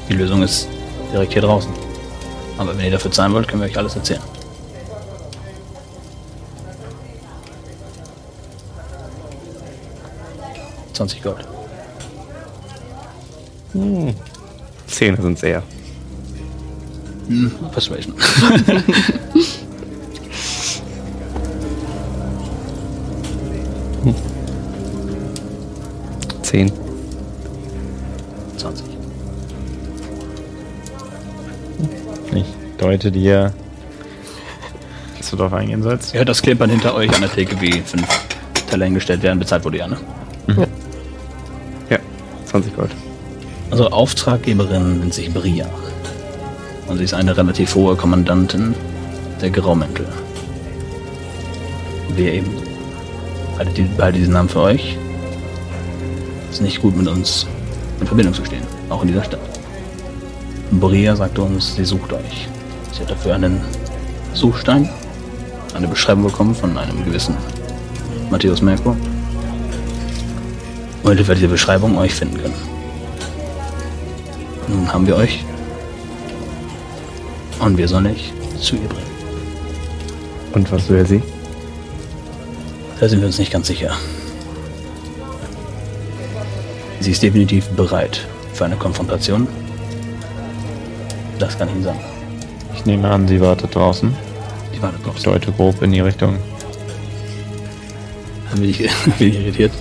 Die 0.09 0.13
Lösung 0.13 0.41
ist 0.41 0.67
direkt 1.13 1.33
hier 1.33 1.43
draußen. 1.43 1.71
Aber 2.57 2.75
wenn 2.75 2.85
ihr 2.85 2.91
dafür 2.91 3.11
zahlen 3.11 3.31
wollt, 3.33 3.47
können 3.47 3.61
wir 3.61 3.69
euch 3.69 3.77
alles 3.77 3.95
erzählen. 3.95 4.21
Zwanzig 10.93 11.21
Gold. 11.21 11.47
Zähne 14.87 15.21
sind 15.21 15.43
eher. 15.43 15.61
Hm, 17.27 17.51
Persuasion. 17.71 18.15
Zehn. 26.47 26.71
20. 28.55 28.85
Ich 32.35 32.45
deute 32.77 33.11
dir, 33.11 33.51
dass 35.17 35.29
du 35.29 35.35
darauf 35.35 35.51
eingehen 35.51 35.83
sollst. 35.83 36.13
Hört 36.13 36.29
das 36.29 36.41
Klimpern 36.41 36.69
hinter 36.69 36.95
euch 36.95 37.13
an 37.13 37.19
der 37.19 37.29
Theke, 37.29 37.59
wie 37.59 37.81
fünf 37.81 38.07
Teller 38.69 38.85
hingestellt 38.85 39.23
werden. 39.23 39.39
Bezahlt 39.39 39.65
wurde 39.65 39.79
ja, 39.79 39.87
ne? 39.89 39.97
Ja, 41.89 41.99
20 42.45 42.77
Gold. 42.77 42.91
Also 43.69 43.89
Auftraggeberin 43.89 45.01
nennt 45.01 45.13
sich 45.13 45.33
Bria. 45.33 45.67
Und 46.87 46.97
sie 46.97 47.03
ist 47.03 47.13
eine 47.13 47.35
relativ 47.35 47.75
hohe 47.75 47.97
Kommandantin 47.97 48.73
der 49.41 49.49
Graumäntel. 49.49 50.07
Wir 52.15 52.35
eben. 52.35 52.51
Behaltet, 53.51 53.77
die, 53.77 53.81
behaltet 53.81 54.21
diesen 54.21 54.33
Namen 54.33 54.47
für 54.47 54.61
euch. 54.61 54.97
Ist 56.57 56.63
nicht 56.63 56.81
gut 56.81 56.97
mit 56.97 57.07
uns 57.07 57.45
in 58.01 58.07
Verbindung 58.07 58.33
zu 58.33 58.43
stehen, 58.43 58.63
auch 58.89 59.03
in 59.03 59.09
dieser 59.09 59.23
Stadt. 59.23 59.39
Bria 60.71 61.15
sagte 61.15 61.43
uns, 61.43 61.75
sie 61.75 61.85
sucht 61.85 62.11
euch. 62.11 62.47
Sie 62.91 63.01
hat 63.01 63.11
dafür 63.11 63.35
einen 63.35 63.61
Suchstein 64.33 64.89
eine 65.75 65.87
Beschreibung 65.87 66.23
bekommen 66.23 66.55
von 66.55 66.75
einem 66.75 67.05
gewissen 67.05 67.37
Matthäus 68.31 68.63
Merkur. 68.63 68.97
Und 71.03 71.19
über 71.19 71.35
diese 71.35 71.47
Beschreibung 71.47 71.95
euch 71.95 72.15
finden 72.15 72.41
können. 72.41 72.55
Nun 74.67 74.91
haben 74.91 75.05
wir 75.05 75.15
euch. 75.15 75.45
Und 77.59 77.77
wir 77.77 77.87
sollen 77.87 78.07
euch 78.07 78.33
zu 78.59 78.77
ihr 78.77 78.89
bringen. 78.89 79.11
Und 80.53 80.71
was 80.71 80.89
will 80.89 81.05
sie? 81.05 81.21
Da 82.99 83.07
sind 83.07 83.19
wir 83.19 83.27
uns 83.27 83.37
nicht 83.37 83.51
ganz 83.51 83.67
sicher. 83.67 83.91
Sie 86.99 87.11
ist 87.11 87.23
definitiv 87.23 87.67
bereit 87.69 88.27
für 88.53 88.65
eine 88.65 88.75
Konfrontation. 88.75 89.47
Das 91.39 91.57
kann 91.57 91.69
ich 91.69 91.75
Ihnen 91.75 91.83
sagen. 91.83 91.99
Ich 92.75 92.85
nehme 92.85 93.09
an, 93.09 93.27
sie 93.27 93.39
wartet 93.39 93.75
draußen. 93.75 94.13
Die 94.73 94.81
wartet 94.81 94.99
Ich 94.99 95.05
draußen. 95.05 95.23
deute 95.23 95.51
grob 95.51 95.81
in 95.81 95.91
die 95.91 95.99
Richtung. 95.99 96.37
Dann 98.49 98.59
bin 98.59 98.69
ich, 98.69 98.77
bin 99.17 99.27
ich 99.29 99.39
irritiert. 99.39 99.71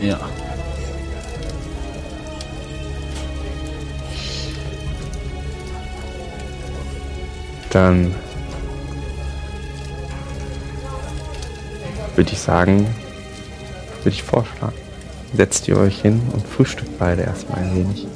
Ja. 0.00 0.18
Dann 7.70 8.14
würde 12.14 12.30
ich 12.30 12.38
sagen, 12.38 12.86
würde 14.02 14.10
ich 14.10 14.22
vorschlagen, 14.22 14.74
setzt 15.36 15.68
ihr 15.68 15.76
euch 15.76 16.00
hin 16.00 16.20
und 16.32 16.46
frühstückt 16.46 16.98
beide 16.98 17.22
erstmal 17.22 17.58
ein 17.60 17.74
wenig. 17.74 18.06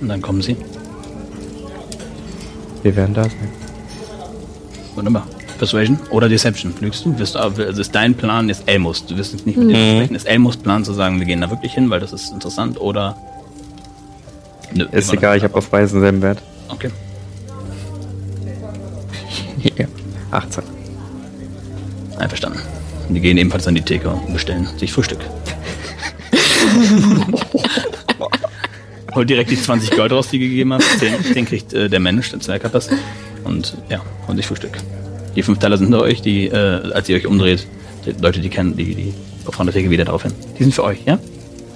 Und 0.00 0.08
dann 0.08 0.20
kommen 0.20 0.42
Sie. 0.42 0.56
Wir 2.82 2.96
werden 2.96 3.14
da 3.14 3.24
sein. 3.24 3.48
Wunderbar. 4.96 5.26
Persuasion 5.58 5.98
oder 6.10 6.28
Deception. 6.28 6.74
Lügst 6.80 7.04
du? 7.04 7.16
Wirst, 7.18 7.36
du- 7.36 7.38
also 7.38 7.62
ist 7.62 7.94
dein 7.94 8.14
Plan 8.14 8.48
jetzt 8.48 8.64
Elmus. 8.66 9.06
Du 9.06 9.16
wirst 9.16 9.32
jetzt 9.32 9.46
nicht 9.46 9.56
mit 9.56 9.70
dir 9.70 9.76
sprechen. 9.76 10.16
Ist 10.16 10.26
Elmus 10.26 10.56
Plan 10.56 10.84
zu 10.84 10.92
sagen, 10.92 11.20
wir 11.20 11.26
gehen 11.26 11.40
da 11.40 11.50
wirklich 11.50 11.72
hin, 11.74 11.88
weil 11.90 12.00
das 12.00 12.12
ist 12.12 12.32
interessant 12.32 12.80
oder. 12.80 13.16
Nö. 14.74 14.86
Ist 14.90 15.12
egal, 15.12 15.36
ich 15.36 15.44
habe 15.44 15.54
auf 15.54 15.70
Weisen 15.70 16.00
selben 16.00 16.20
Wert. 16.22 16.42
Okay. 16.68 16.90
Ja. 19.76 19.86
18. 20.32 20.64
Einverstanden. 22.18 22.58
Die 23.14 23.20
gehen 23.20 23.36
ebenfalls 23.36 23.66
an 23.66 23.74
die 23.74 23.82
Theke 23.82 24.08
und 24.10 24.32
bestellen 24.32 24.66
sich 24.78 24.92
Frühstück. 24.92 25.20
Holt 29.14 29.28
direkt 29.28 29.50
die 29.50 29.60
20 29.60 29.90
Gold 29.90 30.12
raus, 30.12 30.28
die 30.30 30.38
du 30.38 30.48
gegeben 30.48 30.72
hast. 30.72 31.02
Den, 31.02 31.14
den 31.34 31.44
kriegt 31.44 31.74
äh, 31.74 31.90
der 31.90 32.00
Mensch, 32.00 32.30
der 32.30 32.40
Zwerg 32.40 32.64
hat 32.64 32.74
das. 32.74 32.88
Und 33.44 33.76
ja, 33.90 34.00
holt 34.26 34.38
sich 34.38 34.46
Frühstück. 34.46 34.78
Die 35.36 35.42
fünf 35.42 35.58
Teller 35.58 35.76
sind 35.76 35.88
hinter 35.88 36.02
euch, 36.02 36.22
die, 36.22 36.46
äh, 36.46 36.92
als 36.92 37.08
ihr 37.08 37.16
euch 37.16 37.26
umdreht, 37.26 37.66
die 38.06 38.12
Leute, 38.12 38.40
die 38.40 38.48
kennen, 38.48 38.76
die, 38.76 38.94
die 38.94 39.14
von 39.50 39.66
der 39.66 39.74
Theke 39.74 39.90
wieder 39.90 40.04
drauf 40.04 40.22
hin. 40.22 40.32
Die 40.58 40.62
sind 40.62 40.74
für 40.74 40.84
euch, 40.84 40.98
ja? 41.04 41.18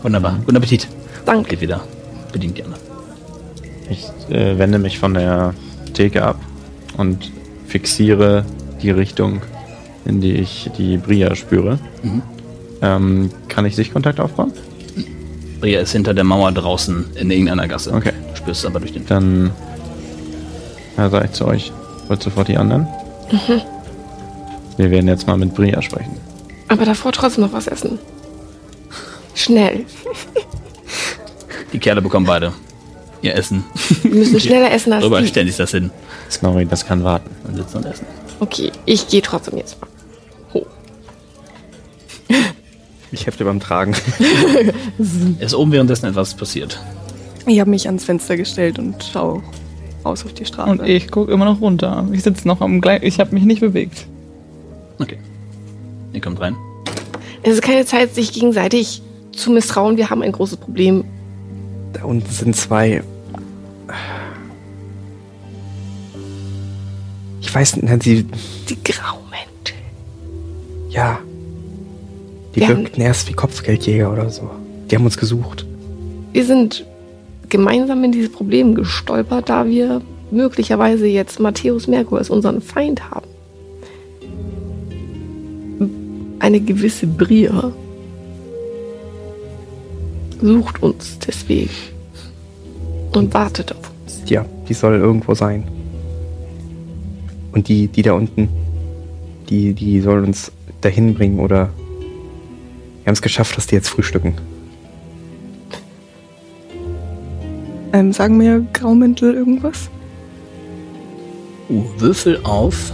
Wunderbar. 0.02 0.40
Guten 0.44 0.56
Appetit. 0.56 0.88
Danke. 1.24 1.50
Geht 1.50 1.60
wieder. 1.60 1.84
Bedient 2.32 2.56
die 2.56 2.64
anderen. 2.64 2.82
Ich 3.90 4.06
äh, 4.34 4.58
wende 4.58 4.78
mich 4.78 4.98
von 4.98 5.14
der 5.14 5.54
Theke 5.92 6.24
ab 6.24 6.40
und 6.96 7.30
fixiere 7.66 8.44
die 8.82 8.90
Richtung, 8.90 9.40
in 10.06 10.20
die 10.20 10.34
ich 10.34 10.70
die 10.76 10.96
Bria 10.96 11.34
spüre. 11.34 11.78
Mhm. 12.02 12.22
Ähm, 12.82 13.30
kann 13.48 13.64
ich 13.66 13.76
Sichtkontakt 13.76 14.20
aufbauen? 14.20 14.52
Bria 15.60 15.80
ist 15.80 15.92
hinter 15.92 16.14
der 16.14 16.24
Mauer 16.24 16.52
draußen 16.52 17.06
in 17.14 17.30
irgendeiner 17.30 17.66
Gasse. 17.66 17.92
Okay. 17.92 18.12
Du 18.30 18.36
spürst 18.36 18.60
es 18.60 18.66
aber 18.66 18.80
durch 18.80 18.92
den. 18.92 19.06
Dann 19.06 19.50
ja, 20.96 21.08
sage 21.08 21.26
ich 21.26 21.32
zu 21.32 21.46
euch, 21.46 21.72
holt 22.08 22.22
sofort 22.22 22.48
die 22.48 22.56
anderen. 22.56 22.86
Wir 24.76 24.90
werden 24.90 25.08
jetzt 25.08 25.26
mal 25.26 25.36
mit 25.36 25.54
Bria 25.54 25.80
sprechen. 25.82 26.16
Aber 26.68 26.84
davor 26.84 27.12
trotzdem 27.12 27.44
noch 27.44 27.52
was 27.52 27.66
essen. 27.66 27.98
Schnell. 29.34 29.84
Die 31.72 31.78
Kerle 31.78 32.02
bekommen 32.02 32.26
beide 32.26 32.52
ihr 33.22 33.34
Essen. 33.34 33.64
Wir 34.02 34.14
müssen 34.14 34.40
schneller 34.40 34.70
essen 34.70 34.92
als 34.92 35.02
Drüber 35.02 35.20
die. 35.20 35.26
stellen 35.26 35.46
sich 35.46 35.56
das 35.56 35.70
hin 35.72 35.90
Snorri, 36.30 36.66
das 36.66 36.86
kann 36.86 37.04
warten. 37.04 37.30
und 37.46 37.56
sitzen 37.56 37.78
und 37.78 37.86
essen. 37.86 38.06
Okay, 38.40 38.70
ich 38.84 39.08
gehe 39.08 39.22
trotzdem 39.22 39.56
jetzt 39.56 39.80
mal. 39.80 39.88
Ich 43.16 43.26
hefte 43.26 43.46
beim 43.46 43.60
Tragen. 43.60 43.94
Ist 45.38 45.54
oben 45.54 45.72
währenddessen 45.72 46.04
etwas 46.04 46.34
passiert. 46.34 46.78
Ich 47.46 47.60
habe 47.60 47.70
mich 47.70 47.86
ans 47.86 48.04
Fenster 48.04 48.36
gestellt 48.36 48.78
und 48.78 49.02
schaue 49.02 49.42
raus 50.04 50.22
auf 50.26 50.34
die 50.34 50.44
Straße. 50.44 50.70
Und 50.70 50.86
ich 50.86 51.10
gucke 51.10 51.32
immer 51.32 51.46
noch 51.46 51.62
runter. 51.62 52.06
Ich 52.12 52.22
sitze 52.22 52.46
noch 52.46 52.60
am 52.60 52.82
gleichen. 52.82 53.06
Ich 53.06 53.18
habe 53.18 53.34
mich 53.34 53.44
nicht 53.44 53.60
bewegt. 53.60 54.06
Okay. 54.98 55.18
Ihr 56.12 56.20
kommt 56.20 56.40
rein. 56.40 56.56
Es 57.42 57.54
ist 57.54 57.62
keine 57.62 57.86
Zeit, 57.86 58.14
sich 58.14 58.34
gegenseitig 58.34 59.00
zu 59.32 59.50
misstrauen. 59.50 59.96
Wir 59.96 60.10
haben 60.10 60.20
ein 60.20 60.32
großes 60.32 60.58
Problem. 60.58 61.02
Da 61.94 62.04
unten 62.04 62.30
sind 62.30 62.54
zwei. 62.54 63.02
Ich 67.40 67.54
weiß 67.54 67.76
nicht, 67.76 68.02
sie. 68.02 68.26
Die 68.68 68.76
Graumäntel. 68.84 69.74
Ja. 70.90 71.18
Die 72.56 72.60
Wir 72.60 72.68
haben- 72.68 72.78
wirkten 72.78 73.02
erst 73.02 73.28
wie 73.28 73.34
Kopfgeldjäger 73.34 74.10
oder 74.12 74.30
so. 74.30 74.50
Die 74.90 74.96
haben 74.96 75.04
uns 75.04 75.18
gesucht. 75.18 75.66
Wir 76.32 76.44
sind 76.44 76.84
gemeinsam 77.48 78.02
in 78.02 78.12
dieses 78.12 78.32
Problem 78.32 78.74
gestolpert, 78.74 79.48
da 79.48 79.66
wir 79.66 80.00
möglicherweise 80.30 81.06
jetzt 81.06 81.38
Matthäus 81.38 81.86
Merkur 81.86 82.18
als 82.18 82.30
unseren 82.30 82.60
Feind 82.60 83.10
haben. 83.10 83.26
Eine 86.38 86.60
gewisse 86.60 87.06
Bria 87.06 87.72
sucht 90.40 90.82
uns 90.82 91.18
deswegen 91.26 91.70
und 93.14 93.32
wartet 93.32 93.72
auf 93.72 93.90
uns. 94.04 94.28
Ja, 94.30 94.44
die 94.68 94.74
soll 94.74 94.94
irgendwo 94.96 95.34
sein. 95.34 95.64
Und 97.52 97.68
die, 97.68 97.88
die 97.88 98.02
da 98.02 98.12
unten, 98.12 98.48
die, 99.48 99.72
die 99.72 100.00
soll 100.00 100.24
uns 100.24 100.52
dahin 100.80 101.14
bringen 101.14 101.38
oder. 101.40 101.70
Wir 103.06 103.10
haben 103.10 103.14
es 103.14 103.22
geschafft, 103.22 103.56
dass 103.56 103.68
die 103.68 103.76
jetzt 103.76 103.88
frühstücken. 103.88 104.34
ähm, 107.92 108.12
sagen 108.12 108.36
mir 108.36 108.66
Graumäntel 108.72 109.32
irgendwas? 109.32 109.88
Uh, 111.70 111.84
Würfel 111.98 112.40
auf 112.42 112.92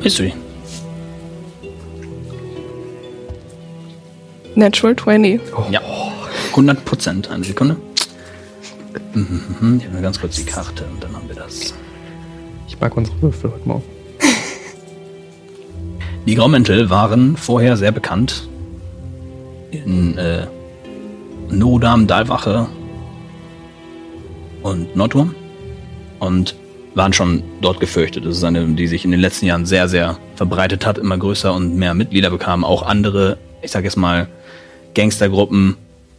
History. 0.00 0.34
Natural 4.56 4.96
20. 4.96 5.40
Ja. 5.70 5.80
100 6.50 6.84
Prozent. 6.84 7.30
Eine 7.30 7.44
Sekunde. 7.44 7.76
Mhm, 9.14 9.40
mhm, 9.60 9.78
Ich 9.78 9.86
habe 9.86 10.02
ganz 10.02 10.20
kurz 10.20 10.34
die 10.34 10.46
Karte 10.46 10.84
und 10.92 11.00
dann 11.00 11.14
haben 11.14 11.28
wir 11.28 11.36
das. 11.36 11.74
Ich 12.66 12.80
mag 12.80 12.96
unsere 12.96 13.22
Würfel 13.22 13.52
heute 13.52 13.68
Morgen. 13.68 13.84
Die 16.26 16.34
Graumäntel 16.34 16.90
waren 16.90 17.36
vorher 17.36 17.76
sehr 17.76 17.92
bekannt 17.92 18.48
in 19.76 20.18
äh, 20.18 20.46
Nodam, 21.50 22.06
Dalwache 22.06 22.66
und 24.62 24.96
Nordturm 24.96 25.34
und 26.20 26.54
waren 26.94 27.12
schon 27.12 27.42
dort 27.60 27.80
gefürchtet. 27.80 28.24
Das 28.24 28.36
ist 28.36 28.44
eine, 28.44 28.66
die 28.66 28.86
sich 28.86 29.04
in 29.04 29.10
den 29.10 29.20
letzten 29.20 29.46
Jahren 29.46 29.66
sehr, 29.66 29.88
sehr 29.88 30.16
verbreitet 30.36 30.86
hat, 30.86 30.98
immer 30.98 31.18
größer 31.18 31.52
und 31.52 31.76
mehr 31.76 31.94
Mitglieder 31.94 32.30
bekam, 32.30 32.64
auch 32.64 32.82
andere, 32.82 33.36
ich 33.62 33.70
sage 33.70 33.86
jetzt 33.86 33.96
mal, 33.96 34.28
Gangstergruppen 34.94 35.76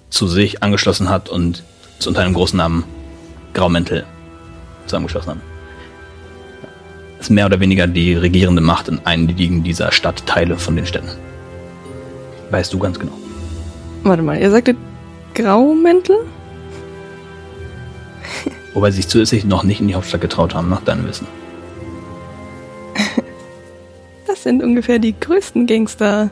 zu 0.10 0.28
sich 0.28 0.62
angeschlossen 0.62 1.10
hat 1.10 1.30
und 1.30 1.64
es 1.98 2.08
unter 2.08 2.22
einem 2.22 2.34
großen 2.34 2.58
Namen 2.58 2.84
Graumäntel 3.54 4.06
zusammengeschlossen 4.86 5.30
haben 5.32 5.42
ist 7.26 7.30
mehr 7.32 7.48
oder 7.48 7.60
weniger 7.60 7.88
die 7.88 8.14
regierende 8.14 8.62
Macht 8.62 8.88
in 8.88 9.00
einigen 9.04 9.64
dieser 9.64 9.92
Stadtteile 9.92 10.58
von 10.58 10.76
den 10.76 10.86
Städten. 10.86 11.10
Weißt 12.52 12.72
du 12.72 12.78
ganz 12.78 13.00
genau. 13.00 13.14
Warte 14.06 14.22
mal, 14.22 14.40
ihr 14.40 14.52
sagtet 14.52 14.78
Graumäntel? 15.34 16.28
Wobei 18.76 18.92
sie 18.92 18.98
sich 18.98 19.08
zusätzlich 19.08 19.46
noch 19.46 19.64
nicht 19.64 19.82
in 19.82 19.88
die 19.88 19.96
Hauptstadt 19.96 20.22
getraut 20.22 20.54
haben, 20.54 20.70
nach 20.70 20.84
deinem 20.84 21.08
Wissen. 21.08 21.28
Das 24.28 24.44
sind 24.44 24.62
ungefähr 24.62 25.00
die 25.00 25.20
größten 25.20 25.66
Gangster 25.66 26.30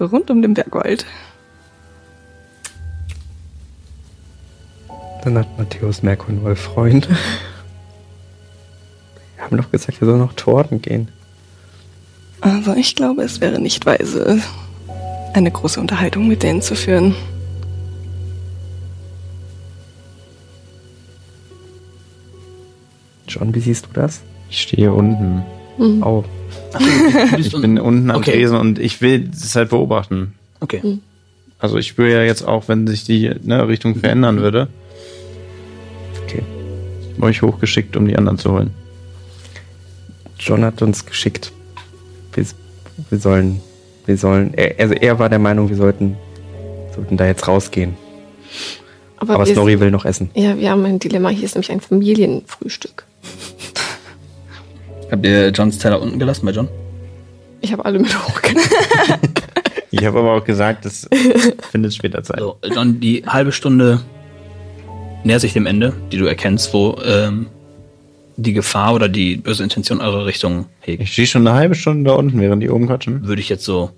rund 0.00 0.30
um 0.30 0.40
den 0.40 0.54
Bergwald. 0.54 1.04
Dann 5.22 5.36
hat 5.36 5.58
Matthäus 5.58 6.02
Merkur 6.02 6.30
einen 6.30 6.42
neuen 6.42 6.56
Freund. 6.56 7.08
Wir 9.36 9.44
haben 9.44 9.58
doch 9.58 9.70
gesagt, 9.70 10.00
wir 10.00 10.06
sollen 10.06 10.20
noch 10.20 10.32
Torten 10.32 10.80
gehen. 10.80 11.08
Also 12.40 12.72
ich 12.74 12.94
glaube, 12.94 13.22
es 13.22 13.42
wäre 13.42 13.60
nicht 13.60 13.84
weise, 13.84 14.40
eine 15.34 15.50
große 15.50 15.80
Unterhaltung 15.80 16.28
mit 16.28 16.42
denen 16.42 16.62
zu 16.62 16.74
führen. 16.74 17.14
John, 23.28 23.54
wie 23.54 23.60
siehst 23.60 23.86
du 23.86 23.90
das? 23.92 24.22
Ich 24.48 24.62
stehe 24.62 24.92
unten. 24.92 25.42
Hm. 25.76 26.02
Auf. 26.02 26.24
Bist 27.36 27.52
Ich 27.52 27.60
bin 27.60 27.80
unten 27.80 28.10
am 28.10 28.18
Okay. 28.18 28.32
Tresen 28.32 28.56
und 28.56 28.78
ich 28.78 29.00
will 29.00 29.28
es 29.32 29.56
halt 29.56 29.70
beobachten. 29.70 30.34
Okay. 30.60 30.98
Also 31.58 31.78
ich 31.78 31.88
spüre 31.88 32.12
ja 32.12 32.22
jetzt 32.22 32.46
auch, 32.46 32.68
wenn 32.68 32.86
sich 32.86 33.04
die 33.04 33.30
ne, 33.42 33.66
Richtung 33.66 33.96
verändern 33.96 34.40
würde. 34.40 34.68
Okay. 36.22 36.42
Ich 37.28 37.42
hochgeschickt, 37.42 37.96
um 37.96 38.06
die 38.06 38.16
anderen 38.16 38.38
zu 38.38 38.52
holen. 38.52 38.70
John 40.38 40.64
hat 40.64 40.82
uns 40.82 41.06
geschickt. 41.06 41.52
Wir, 42.34 42.44
wir 43.08 43.18
sollen, 43.18 43.60
wir 44.06 44.16
sollen, 44.16 44.54
er, 44.54 44.74
also 44.78 44.94
er 44.94 45.18
war 45.18 45.28
der 45.28 45.38
Meinung, 45.38 45.68
wir 45.68 45.76
sollten, 45.76 46.16
sollten 46.94 47.16
da 47.16 47.26
jetzt 47.26 47.46
rausgehen. 47.48 47.96
Aber, 49.16 49.34
Aber 49.34 49.46
Snorri 49.46 49.80
will 49.80 49.90
noch 49.90 50.04
essen. 50.04 50.30
ja, 50.34 50.58
wir 50.58 50.70
haben 50.70 50.84
ein 50.84 50.98
Dilemma. 50.98 51.30
Hier 51.30 51.44
ist 51.44 51.54
nämlich 51.54 51.72
ein 51.72 51.80
Familienfrühstück. 51.80 53.04
Habt 55.10 55.24
ihr 55.24 55.48
Johns 55.50 55.78
Teller 55.78 56.00
unten 56.02 56.18
gelassen 56.18 56.44
bei 56.46 56.52
John? 56.52 56.68
Ich 57.60 57.72
habe 57.72 57.84
alle 57.84 57.98
mit 57.98 58.16
hochgenommen. 58.28 58.68
Ich 59.90 60.04
habe 60.04 60.18
aber 60.18 60.32
auch 60.32 60.44
gesagt, 60.44 60.84
das 60.84 61.08
findet 61.70 61.94
später 61.94 62.22
Zeit. 62.24 62.40
So, 62.40 62.58
John, 62.74 62.98
die 63.00 63.24
halbe 63.26 63.52
Stunde 63.52 64.00
nähert 65.22 65.40
sich 65.40 65.52
dem 65.52 65.66
Ende, 65.66 65.94
die 66.10 66.18
du 66.18 66.26
erkennst, 66.26 66.74
wo 66.74 66.98
ähm, 67.04 67.46
die 68.36 68.52
Gefahr 68.52 68.94
oder 68.94 69.08
die 69.08 69.36
böse 69.36 69.62
Intention 69.62 70.00
eurer 70.00 70.26
Richtung 70.26 70.66
hegt. 70.80 71.02
Ich 71.02 71.12
stehe 71.12 71.26
schon 71.26 71.46
eine 71.46 71.56
halbe 71.56 71.74
Stunde 71.74 72.10
da 72.10 72.16
unten, 72.16 72.40
während 72.40 72.62
die 72.62 72.70
oben 72.70 72.86
quatschen. 72.86 73.26
Würde 73.26 73.40
ich 73.40 73.48
jetzt 73.48 73.64
so. 73.64 73.90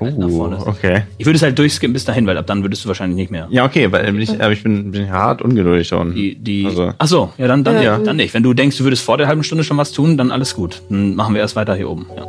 nach 0.00 0.10
Uh, 0.26 0.28
vorne. 0.28 0.58
okay. 0.66 1.02
Ich 1.18 1.26
würde 1.26 1.36
es 1.36 1.42
halt 1.42 1.58
durchskippen 1.58 1.92
bis 1.92 2.04
dahin, 2.04 2.26
weil 2.26 2.36
ab 2.36 2.46
dann 2.46 2.62
würdest 2.62 2.84
du 2.84 2.88
wahrscheinlich 2.88 3.16
nicht 3.16 3.30
mehr. 3.30 3.46
Ja, 3.50 3.64
okay, 3.64 3.92
weil 3.92 4.18
ich, 4.20 4.30
aber 4.42 4.52
ich 4.52 4.62
bin, 4.62 4.90
bin 4.90 5.10
hart 5.10 5.40
ungeduldig 5.40 5.88
da 5.88 5.96
unten. 5.98 6.14
Die, 6.16 6.34
die, 6.34 6.66
Also- 6.66 6.92
ach 6.98 7.06
so, 7.06 7.32
ja, 7.38 7.46
dann, 7.46 7.62
dann, 7.62 7.80
Ja. 7.82 7.98
dann 7.98 8.16
nicht. 8.16 8.34
Wenn 8.34 8.42
du 8.42 8.54
denkst, 8.54 8.76
du 8.78 8.84
würdest 8.84 9.02
vor 9.02 9.18
der 9.18 9.28
halben 9.28 9.44
Stunde 9.44 9.62
schon 9.64 9.76
was 9.76 9.92
tun, 9.92 10.16
dann 10.16 10.30
alles 10.32 10.54
gut. 10.54 10.82
Dann 10.90 11.14
machen 11.14 11.34
wir 11.34 11.40
erst 11.42 11.54
weiter 11.56 11.74
hier 11.76 11.88
oben. 11.90 12.06
Ja. 12.16 12.26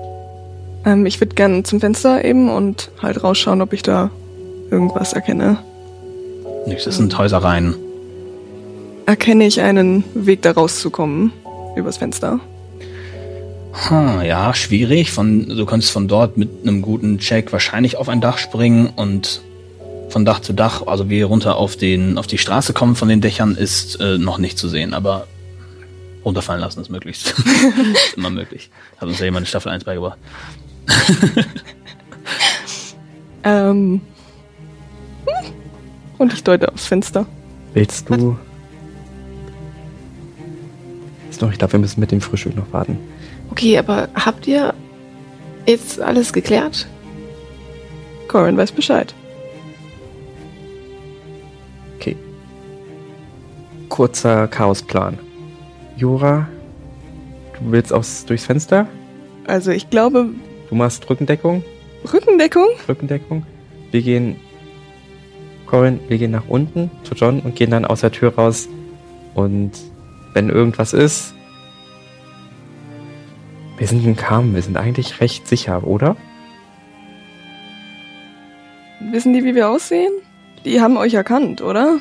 Ähm, 0.94 1.06
ich 1.08 1.20
würde 1.20 1.34
gerne 1.36 1.64
zum 1.64 1.80
Fenster 1.80 2.24
eben 2.24 2.50
und 2.50 2.92
halt 3.02 3.24
rausschauen, 3.24 3.62
ob 3.62 3.74
ich 3.74 3.82
da 3.82 4.12
irgendwas 4.70 5.14
erkenne. 5.14 5.58
Nix, 6.68 6.84
das 6.84 6.98
sind 6.98 7.18
Häusereien. 7.18 7.74
Erkenne 9.08 9.46
ich 9.46 9.62
einen 9.62 10.04
Weg 10.14 10.42
da 10.42 10.52
rauszukommen 10.52 11.32
übers 11.76 11.98
Fenster? 11.98 12.40
Hm, 13.88 14.22
ja, 14.24 14.54
schwierig. 14.54 15.12
Von, 15.12 15.50
du 15.50 15.66
kannst 15.66 15.92
von 15.92 16.08
dort 16.08 16.38
mit 16.38 16.50
einem 16.64 16.82
guten 16.82 17.20
Check 17.20 17.52
wahrscheinlich 17.52 17.98
auf 17.98 18.10
ein 18.10 18.22
Dach 18.22 18.38
springen 18.38 18.88
und 18.96 19.42
von 20.10 20.24
Dach 20.24 20.40
zu 20.40 20.54
Dach, 20.54 20.88
also 20.88 21.10
wie 21.10 21.22
runter 21.22 21.58
auf, 21.58 21.76
den, 21.76 22.18
auf 22.18 22.28
die 22.28 22.38
Straße 22.38 22.74
kommen 22.74 22.96
von 22.96 23.10
den 23.10 23.22
Dächern, 23.22 23.56
ist 23.56 24.00
äh, 24.00 24.18
noch 24.18 24.38
nicht 24.38 24.58
zu 24.58 24.70
sehen. 24.70 24.94
Aber 24.94 25.28
runterfallen 26.24 26.62
lassen 26.62 26.82
ist 26.82 26.90
möglichst. 26.90 27.36
ist 27.94 28.14
immer 28.16 28.30
möglich. 28.30 28.70
Hat 28.98 29.08
uns 29.08 29.20
ja 29.20 29.26
jemand 29.26 29.44
in 29.44 29.48
Staffel 29.48 29.72
1 29.72 29.84
beigebracht. 29.84 30.18
Ähm. 33.46 34.02
hm. 35.28 35.54
Und 36.18 36.34
ich 36.34 36.44
deute 36.44 36.74
aufs 36.74 36.88
Fenster. 36.88 37.28
Willst 37.74 38.10
du? 38.10 38.38
Ist 41.36 41.42
noch, 41.42 41.52
ich 41.52 41.58
glaube, 41.58 41.74
wir 41.74 41.80
müssen 41.82 42.00
mit 42.00 42.14
dem 42.14 42.22
Frühstück 42.22 42.56
noch 42.56 42.72
warten. 42.72 42.98
Okay, 43.52 43.78
aber 43.78 44.08
habt 44.16 44.48
ihr 44.48 44.74
jetzt 45.66 46.00
alles 46.00 46.32
geklärt? 46.32 46.88
Corin 48.30 48.56
weiß 48.56 48.72
Bescheid. 48.72 49.14
Okay. 51.98 52.16
Kurzer 53.90 54.48
Chaosplan. 54.48 55.20
Jura, 55.98 56.48
du 57.60 57.72
willst 57.74 57.92
aus, 57.92 58.24
durchs 58.24 58.46
Fenster? 58.46 58.88
Also 59.46 59.72
ich 59.72 59.90
glaube, 59.90 60.30
Du 60.70 60.76
machst 60.76 61.10
Rückendeckung? 61.10 61.66
Rückendeckung? 62.14 62.70
Rückendeckung. 62.88 63.46
Wir 63.92 64.02
gehen, 64.02 64.38
Corin, 65.66 66.00
wir 66.08 66.18
gehen 66.18 66.32
nach 66.32 66.48
unten 66.48 66.92
zu 67.04 67.14
John 67.14 67.42
und 67.42 67.58
gehen 67.58 67.72
dann 67.72 67.84
aus 67.84 68.00
der 68.00 68.14
Tür 68.14 68.34
raus. 68.36 68.70
Und 69.34 69.74
wenn 70.36 70.50
irgendwas 70.50 70.94
ist, 70.94 71.34
wir 73.78 73.88
sind 73.88 74.06
in 74.06 74.16
Kam, 74.16 74.54
wir 74.54 74.62
sind 74.62 74.78
eigentlich 74.78 75.20
recht 75.22 75.48
sicher, 75.48 75.86
oder? 75.86 76.16
Wissen 79.12 79.34
die, 79.34 79.44
wie 79.44 79.56
wir 79.56 79.70
aussehen? 79.70 80.12
Die 80.64 80.82
haben 80.82 80.98
euch 80.98 81.14
erkannt, 81.14 81.62
oder? 81.62 81.98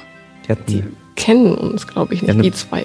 Die 0.47 0.53
hatten, 0.53 0.65
Die 0.67 0.85
kennen 1.17 1.55
uns, 1.55 1.87
glaube 1.87 2.15
ich, 2.15 2.23
nicht, 2.23 2.35
ne- 2.37 2.43
die 2.43 2.53
zwei. 2.53 2.85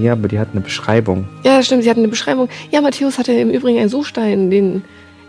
ja, 0.00 0.12
aber 0.12 0.28
die 0.28 0.38
hatten 0.38 0.52
eine 0.52 0.60
Beschreibung. 0.60 1.26
Ja, 1.44 1.62
stimmt, 1.62 1.82
sie 1.82 1.90
hatten 1.90 2.00
eine 2.00 2.08
Beschreibung. 2.08 2.48
Ja, 2.70 2.80
Matthäus 2.80 3.18
hatte 3.18 3.32
im 3.32 3.50
Übrigen 3.50 3.78
einen 3.78 3.88
Suchstein, 3.88 4.50
den 4.50 4.84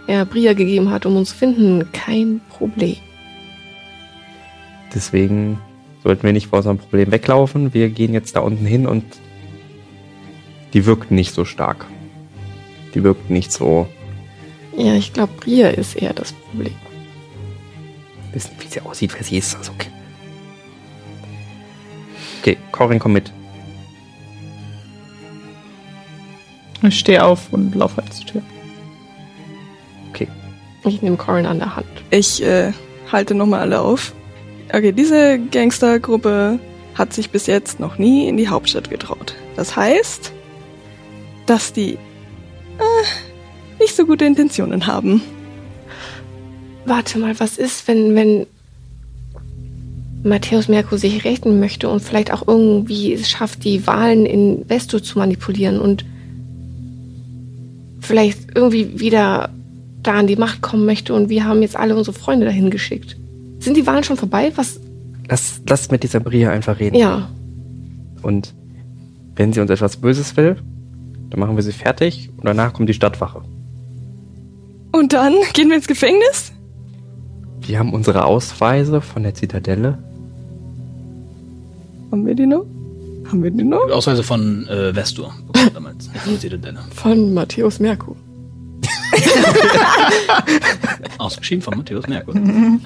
er 0.08 0.26
Bria 0.26 0.54
gegeben 0.54 0.92
hat, 0.92 1.06
um 1.06 1.18
uns 1.18 1.30
zu 1.32 1.36
finden. 1.36 1.92
Kein 1.92 2.42
Problem. 2.50 2.98
Deswegen 4.94 5.60
sollten 6.04 6.24
wir 6.24 6.34
nicht 6.34 6.48
vor 6.48 6.58
unserem 6.58 6.78
Problem 6.78 7.12
weglaufen. 7.12 7.74
Wir 7.74 7.90
gehen 7.90 8.14
jetzt 8.14 8.36
da 8.36 8.42
unten 8.42 8.66
hin 8.66 8.86
und 8.88 9.04
die 10.76 10.86
wirkten 10.86 11.16
nicht 11.16 11.34
so 11.34 11.44
stark. 11.44 11.88
Die 12.94 13.04
wirkten 13.04 13.34
nicht 13.34 13.52
so. 13.52 13.88
Ja, 14.78 14.94
ich 14.94 15.14
glaube, 15.14 15.34
Bria 15.40 15.70
ist 15.70 15.96
eher 15.96 16.14
das 16.14 16.34
Problem. 16.34 16.76
Wissen, 18.32 18.52
wie 18.60 18.68
sie 18.68 18.82
aussieht, 18.82 19.16
wer 19.16 19.24
sie 19.24 19.38
ist. 19.38 19.56
Also 19.56 19.72
okay. 19.72 19.90
Okay, 22.42 22.58
Corin, 22.72 23.00
komm 23.00 23.14
mit. 23.14 23.32
Ich 26.84 27.00
stehe 27.00 27.24
auf 27.24 27.52
und 27.52 27.74
laufe 27.74 27.98
halt 27.98 28.14
zur 28.14 28.26
Tür. 28.28 28.42
Ich 30.88 31.02
nehme 31.02 31.18
Corin 31.18 31.48
an 31.48 31.58
der 31.58 31.76
Hand. 31.76 31.88
Ich 32.12 32.44
äh, 32.44 32.72
halte 33.12 33.34
nochmal 33.34 33.62
alle 33.62 33.82
auf. 33.82 34.14
Okay, 34.70 34.92
diese 34.92 35.40
Gangstergruppe 35.40 36.60
hat 36.94 37.12
sich 37.12 37.32
bis 37.32 37.48
jetzt 37.48 37.80
noch 37.80 37.98
nie 37.98 38.28
in 38.28 38.38
die 38.38 38.50
Hauptstadt 38.50 38.92
getraut. 38.92 39.34
Das 39.56 39.76
heißt, 39.76 40.32
dass 41.46 41.74
die 41.74 41.94
äh, 41.94 43.80
nicht 43.80 43.96
so 43.96 44.06
gute 44.06 44.26
Intentionen 44.26 44.88
haben. 44.88 45.22
Warte 46.86 47.20
mal, 47.20 47.40
was 47.40 47.58
ist, 47.58 47.88
wenn, 47.88 48.16
wenn 48.16 48.46
Matthäus 50.24 50.68
Merkur 50.68 50.98
sich 50.98 51.24
rächen 51.24 51.60
möchte 51.60 51.90
und 51.90 52.02
vielleicht 52.02 52.32
auch 52.32 52.48
irgendwie 52.48 53.14
es 53.14 53.30
schafft, 53.30 53.64
die 53.64 53.86
Wahlen 53.88 54.26
in 54.26 54.66
Vestur 54.68 55.02
zu 55.02 55.20
manipulieren 55.20 55.80
und 55.80 56.06
vielleicht 58.02 58.56
irgendwie 58.56 59.00
wieder 59.00 59.50
da 60.04 60.14
an 60.14 60.28
die 60.28 60.36
Macht 60.36 60.62
kommen 60.62 60.86
möchte 60.86 61.14
und 61.14 61.30
wir 61.30 61.46
haben 61.46 61.62
jetzt 61.62 61.76
alle 61.76 61.96
unsere 61.96 62.18
Freunde 62.18 62.46
dahin 62.46 62.70
geschickt. 62.70 63.18
Sind 63.60 63.78
die 63.78 63.88
Wahlen 63.88 64.04
schon 64.04 64.18
vorbei? 64.18 64.52
Was? 64.56 64.80
Lass, 65.28 65.62
lass 65.68 65.90
mit 65.90 66.04
dieser 66.04 66.20
Bria 66.20 66.52
einfach 66.52 66.80
reden. 66.80 66.96
Ja. 66.96 67.30
Und 68.22 68.54
wenn 69.36 69.54
sie 69.54 69.60
uns 69.60 69.72
etwas 69.72 69.98
Böses 69.98 70.38
will, 70.38 70.58
dann 71.36 71.42
machen 71.42 71.58
wir 71.58 71.64
sie 71.64 71.74
fertig 71.74 72.30
und 72.38 72.46
danach 72.46 72.72
kommt 72.72 72.88
die 72.88 72.94
Stadtwache. 72.94 73.42
Und 74.94 75.12
dann 75.12 75.34
gehen 75.52 75.68
wir 75.68 75.76
ins 75.76 75.88
Gefängnis? 75.88 76.54
Wir 77.60 77.78
haben 77.78 77.92
unsere 77.92 78.24
Ausweise 78.24 79.02
von 79.02 79.24
der 79.24 79.34
Zitadelle. 79.34 79.98
Haben 82.10 82.26
wir 82.26 82.36
die 82.36 82.46
noch? 82.46 82.66
Haben 83.28 83.44
wir 83.44 83.52
die 83.52 83.66
noch? 83.66 83.92
Ausweise 83.92 84.24
von 84.24 84.66
äh, 84.70 84.94
Vestur 84.94 85.34
damals. 85.74 86.08
Nicht 86.14 86.22
von 86.22 86.40
Zitadelle. 86.40 86.80
Von 86.94 87.34
Matthäus 87.34 87.82
Merkur. 87.82 88.16
Ausgeschrieben 91.18 91.64
von 91.64 91.78
Matthäus 91.78 92.08
Merkur. 92.08 92.36
Hm. 92.36 92.80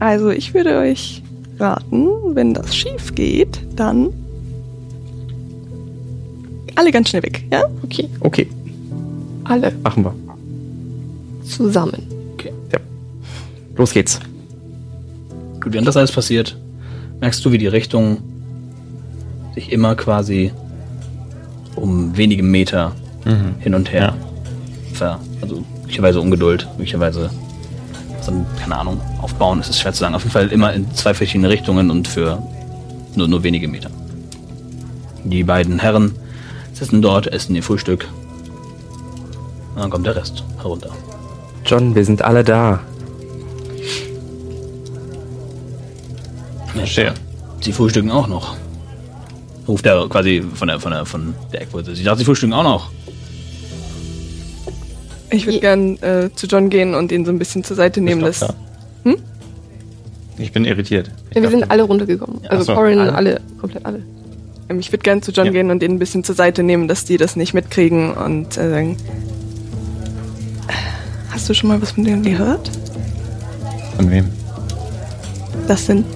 Also 0.00 0.28
ich 0.28 0.52
würde 0.52 0.76
euch 0.76 1.22
raten, 1.58 2.08
wenn 2.34 2.54
das 2.54 2.74
schief 2.74 3.14
geht, 3.14 3.60
dann 3.76 4.08
alle 6.74 6.90
ganz 6.92 7.08
schnell 7.08 7.22
weg, 7.24 7.44
ja? 7.50 7.62
Okay, 7.82 8.08
Okay, 8.20 8.46
alle 9.44 9.72
machen 9.82 10.04
wir. 10.04 10.14
zusammen. 11.44 12.02
Los 13.76 13.92
geht's. 13.92 14.18
Gut, 15.60 15.72
während 15.72 15.86
das 15.86 15.96
alles 15.96 16.10
passiert, 16.10 16.56
merkst 17.20 17.44
du, 17.44 17.52
wie 17.52 17.58
die 17.58 17.68
Richtung 17.68 18.18
sich 19.54 19.70
immer 19.70 19.94
quasi 19.94 20.50
um 21.76 22.16
wenige 22.16 22.42
Meter 22.42 22.92
hin 23.60 23.74
und 23.74 23.92
her 23.92 24.14
ver... 24.94 25.20
Also 25.40 25.62
möglicherweise 25.82 26.20
Ungeduld, 26.20 26.66
möglicherweise 26.76 27.30
so, 28.28 28.46
keine 28.60 28.76
Ahnung, 28.76 29.00
aufbauen, 29.20 29.60
es 29.60 29.68
ist 29.68 29.80
schwer 29.80 29.92
zu 29.92 30.00
sagen. 30.00 30.14
Auf 30.14 30.22
jeden 30.22 30.32
Fall 30.32 30.48
immer 30.48 30.72
in 30.72 30.92
zwei 30.94 31.14
verschiedene 31.14 31.48
Richtungen 31.48 31.90
und 31.90 32.08
für 32.08 32.42
nur, 33.14 33.28
nur 33.28 33.42
wenige 33.42 33.68
Meter. 33.68 33.90
Die 35.24 35.44
beiden 35.44 35.78
Herren 35.78 36.14
sitzen 36.72 37.02
dort, 37.02 37.26
essen 37.26 37.54
ihr 37.54 37.62
Frühstück. 37.62 38.06
Und 39.74 39.82
dann 39.82 39.90
kommt 39.90 40.06
der 40.06 40.16
Rest 40.16 40.44
herunter. 40.58 40.90
John, 41.64 41.94
wir 41.94 42.04
sind 42.04 42.22
alle 42.22 42.44
da. 42.44 42.80
Verstehe. 46.74 47.14
Sie 47.60 47.72
frühstücken 47.72 48.10
auch 48.10 48.28
noch. 48.28 48.56
Ruft 49.66 49.84
er 49.84 50.08
quasi 50.08 50.42
von 50.54 50.68
der, 50.68 50.80
von 50.80 50.92
der, 50.92 51.04
von 51.04 51.34
der 51.52 51.62
Eckwurzel. 51.62 51.94
Sie 51.94 52.04
dachte, 52.04 52.20
sie 52.20 52.24
frühstücken 52.24 52.54
auch 52.54 52.62
noch. 52.62 52.90
Ich 55.30 55.46
würde 55.46 55.60
gern 55.60 55.96
äh, 56.02 56.30
zu 56.34 56.46
John 56.46 56.70
gehen 56.70 56.94
und 56.94 57.12
ihn 57.12 57.24
so 57.24 57.30
ein 57.32 57.38
bisschen 57.38 57.62
zur 57.64 57.76
Seite 57.76 58.00
nehmen. 58.00 58.22
Das. 58.22 58.40
Hm? 59.04 59.16
Ich 60.38 60.52
bin 60.52 60.64
irritiert. 60.64 61.10
Ich 61.30 61.36
Ja, 61.36 61.42
wir 61.42 61.50
sind 61.50 61.70
alle 61.70 61.82
runtergekommen. 61.82 62.40
Also 62.48 62.64
so, 62.64 62.74
Corin, 62.74 62.98
alle. 62.98 63.12
alle. 63.14 63.40
komplett 63.60 63.84
alle. 63.84 64.02
ähm, 64.70 64.78
ich 64.80 64.90
würde 64.92 65.02
gern 65.02 65.20
zu 65.22 65.32
John 65.32 65.46
Ja. 65.46 65.52
gehen 65.52 65.70
und 65.70 65.82
ihn 65.82 65.92
ein 65.92 65.98
bisschen 65.98 66.24
zur 66.24 66.34
Seite 66.34 66.62
nehmen, 66.62 66.88
dass 66.88 67.04
die 67.04 67.16
das 67.18 67.36
nicht 67.36 67.52
mitkriegen 67.54 68.12
und 68.12 68.56
äh, 68.56 68.70
sagen: 68.70 68.96
Hast 71.30 71.48
du 71.48 71.54
schon 71.54 71.68
mal 71.68 71.80
was 71.82 71.92
von 71.92 72.04
denen 72.04 72.22
gehört? 72.22 72.70
Von 73.96 74.10
wem? 74.10 74.26
Das 75.66 75.84
sind 75.86 76.06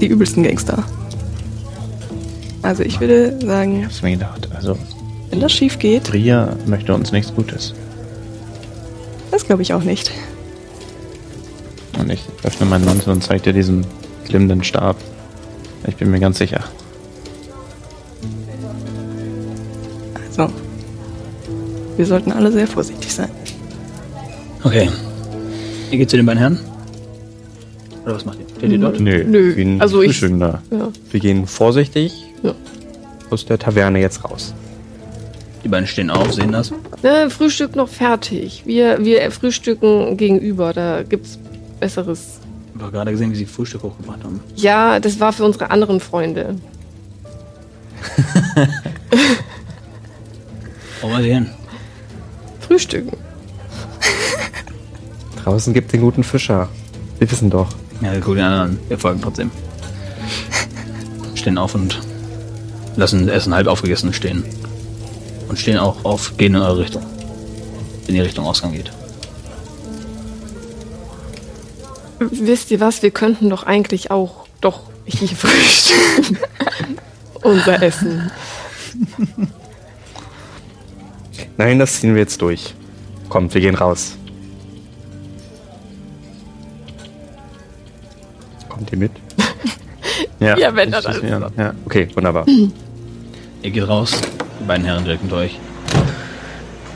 die 0.00 0.06
übelsten 0.06 0.42
Gangster. 0.44 0.84
Also 2.62 2.84
ich 2.84 3.00
würde 3.00 3.38
sagen, 3.44 3.84
Hab's 3.84 4.02
mir 4.02 4.12
gedacht. 4.12 4.48
Also, 4.54 4.78
wenn 5.30 5.40
das 5.40 5.52
schief 5.52 5.78
geht, 5.80 6.04
Bria 6.04 6.54
möchte 6.66 6.94
uns 6.94 7.10
nichts 7.10 7.34
Gutes. 7.34 7.74
Das 9.32 9.44
glaube 9.44 9.62
ich 9.62 9.72
auch 9.74 9.82
nicht. 9.82 10.12
Und 11.98 12.10
ich 12.10 12.22
öffne 12.44 12.66
meinen 12.66 12.84
Mantel 12.84 13.10
und 13.12 13.22
zeige 13.24 13.42
dir 13.42 13.52
diesen 13.52 13.84
glimmenden 14.26 14.62
Stab. 14.62 14.96
Ich 15.86 15.96
bin 15.96 16.10
mir 16.12 16.20
ganz 16.20 16.38
sicher. 16.38 16.62
Also, 20.28 20.52
wir 21.96 22.06
sollten 22.06 22.32
alle 22.32 22.50
sehr 22.52 22.66
vorsichtig 22.66 23.12
sein. 23.12 23.28
Okay. 24.64 24.88
Ihr 25.90 25.98
geht 25.98 26.08
zu 26.10 26.16
den 26.16 26.24
beiden 26.26 26.38
Herren? 26.38 26.58
Oder 28.04 28.14
was 28.14 28.24
macht 28.24 28.38
ihr? 28.38 28.46
Steht 28.56 28.72
ihr 28.72 28.78
dort? 28.78 28.98
Nö, 29.00 29.24
Nö, 29.24 29.56
wie 29.56 29.62
ein 29.62 29.80
also 29.80 30.02
ich- 30.02 30.20
da. 30.20 30.62
Ja. 30.70 30.88
Wir 31.10 31.20
gehen 31.20 31.46
vorsichtig 31.46 32.12
Ja. 32.42 32.54
aus 33.30 33.44
der 33.44 33.58
Taverne 33.58 34.00
jetzt 34.00 34.24
raus. 34.24 34.54
Die 35.64 35.68
beiden 35.68 35.86
stehen 35.86 36.10
auf, 36.10 36.32
sehen 36.32 36.52
das. 36.52 36.72
Ne, 37.02 37.30
Frühstück 37.30 37.76
noch 37.76 37.88
fertig. 37.88 38.62
Wir, 38.66 39.04
wir 39.04 39.30
frühstücken 39.30 40.16
gegenüber. 40.16 40.72
Da 40.72 41.02
gibt's 41.02 41.38
Besseres. 41.78 42.40
Ich 42.74 42.82
habe 42.82 42.92
gerade 42.92 43.12
gesehen, 43.12 43.30
wie 43.30 43.36
sie 43.36 43.46
Frühstück 43.46 43.82
hochgebracht 43.82 44.24
haben. 44.24 44.40
Ja, 44.56 44.98
das 44.98 45.20
war 45.20 45.32
für 45.32 45.44
unsere 45.44 45.70
anderen 45.70 46.00
Freunde. 46.00 46.56
Wo 51.00 51.10
wollen 51.10 51.22
sie 51.22 51.32
hin? 51.32 51.50
Frühstücken. 52.60 53.16
Draußen 55.44 55.72
gibt 55.74 55.92
den 55.92 56.00
guten 56.00 56.24
Fischer. 56.24 56.68
Wir 57.18 57.30
wissen 57.30 57.50
doch. 57.50 57.68
Ja, 58.00 58.12
wir 58.12 58.20
gucken 58.20 58.36
den 58.36 58.44
anderen. 58.46 58.78
Wir 58.88 58.98
folgen 58.98 59.20
trotzdem. 59.20 59.50
Stehen 61.34 61.58
auf 61.58 61.74
und 61.74 62.00
lassen 62.96 63.26
das 63.26 63.36
Essen 63.36 63.54
halb 63.54 63.66
aufgegessen 63.66 64.12
stehen. 64.12 64.44
Und 65.52 65.58
stehen 65.58 65.76
auch 65.76 66.02
auf, 66.02 66.38
gehen 66.38 66.54
in 66.54 66.62
eure 66.62 66.78
Richtung. 66.78 67.02
In 68.06 68.14
die 68.14 68.22
Richtung 68.22 68.46
Ausgang 68.46 68.72
geht. 68.72 68.90
Wisst 72.20 72.70
ihr 72.70 72.80
was? 72.80 73.02
Wir 73.02 73.10
könnten 73.10 73.50
doch 73.50 73.64
eigentlich 73.64 74.10
auch 74.10 74.46
doch 74.62 74.80
hier 75.04 75.28
frühstücken. 75.28 76.38
Unser 77.42 77.82
Essen. 77.82 78.30
Nein, 81.58 81.78
das 81.78 82.00
ziehen 82.00 82.14
wir 82.14 82.22
jetzt 82.22 82.40
durch. 82.40 82.74
Kommt, 83.28 83.52
wir 83.52 83.60
gehen 83.60 83.74
raus. 83.74 84.16
Kommt 88.70 88.90
ihr 88.90 88.96
mit? 88.96 89.12
Ja, 90.40 90.56
Ja, 90.56 90.74
wenn 90.74 90.90
das 90.90 91.04
alles 91.04 91.22
ja, 91.22 91.50
ja. 91.58 91.74
Okay, 91.84 92.08
wunderbar. 92.14 92.46
Ihr 92.48 93.70
geht 93.70 93.86
raus, 93.86 94.18
die 94.62 94.68
beiden 94.68 94.86
Herren 94.86 95.04
direkt 95.04 95.24
mit 95.24 95.32
euch. 95.32 95.58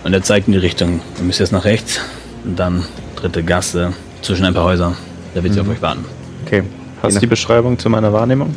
Und 0.05 0.13
er 0.13 0.23
zeigt 0.23 0.47
in 0.47 0.53
die 0.53 0.59
Richtung. 0.59 1.01
Ihr 1.19 1.25
müsst 1.25 1.41
jetzt 1.41 1.53
nach 1.53 1.65
rechts 1.65 2.01
und 2.45 2.57
dann 2.59 2.85
dritte 3.17 3.43
Gasse 3.43 3.93
zwischen 4.23 4.45
ein 4.45 4.55
paar 4.55 4.65
Häusern. 4.65 4.97
Da 5.35 5.43
wird 5.43 5.55
sie 5.55 5.61
auf 5.61 5.69
euch 5.69 5.83
warten. 5.83 6.05
Okay, 6.45 6.63
Passt 7.03 7.21
die 7.21 7.27
Beschreibung 7.27 7.79
zu 7.79 7.91
meiner 7.91 8.13
Wahrnehmung? 8.13 8.55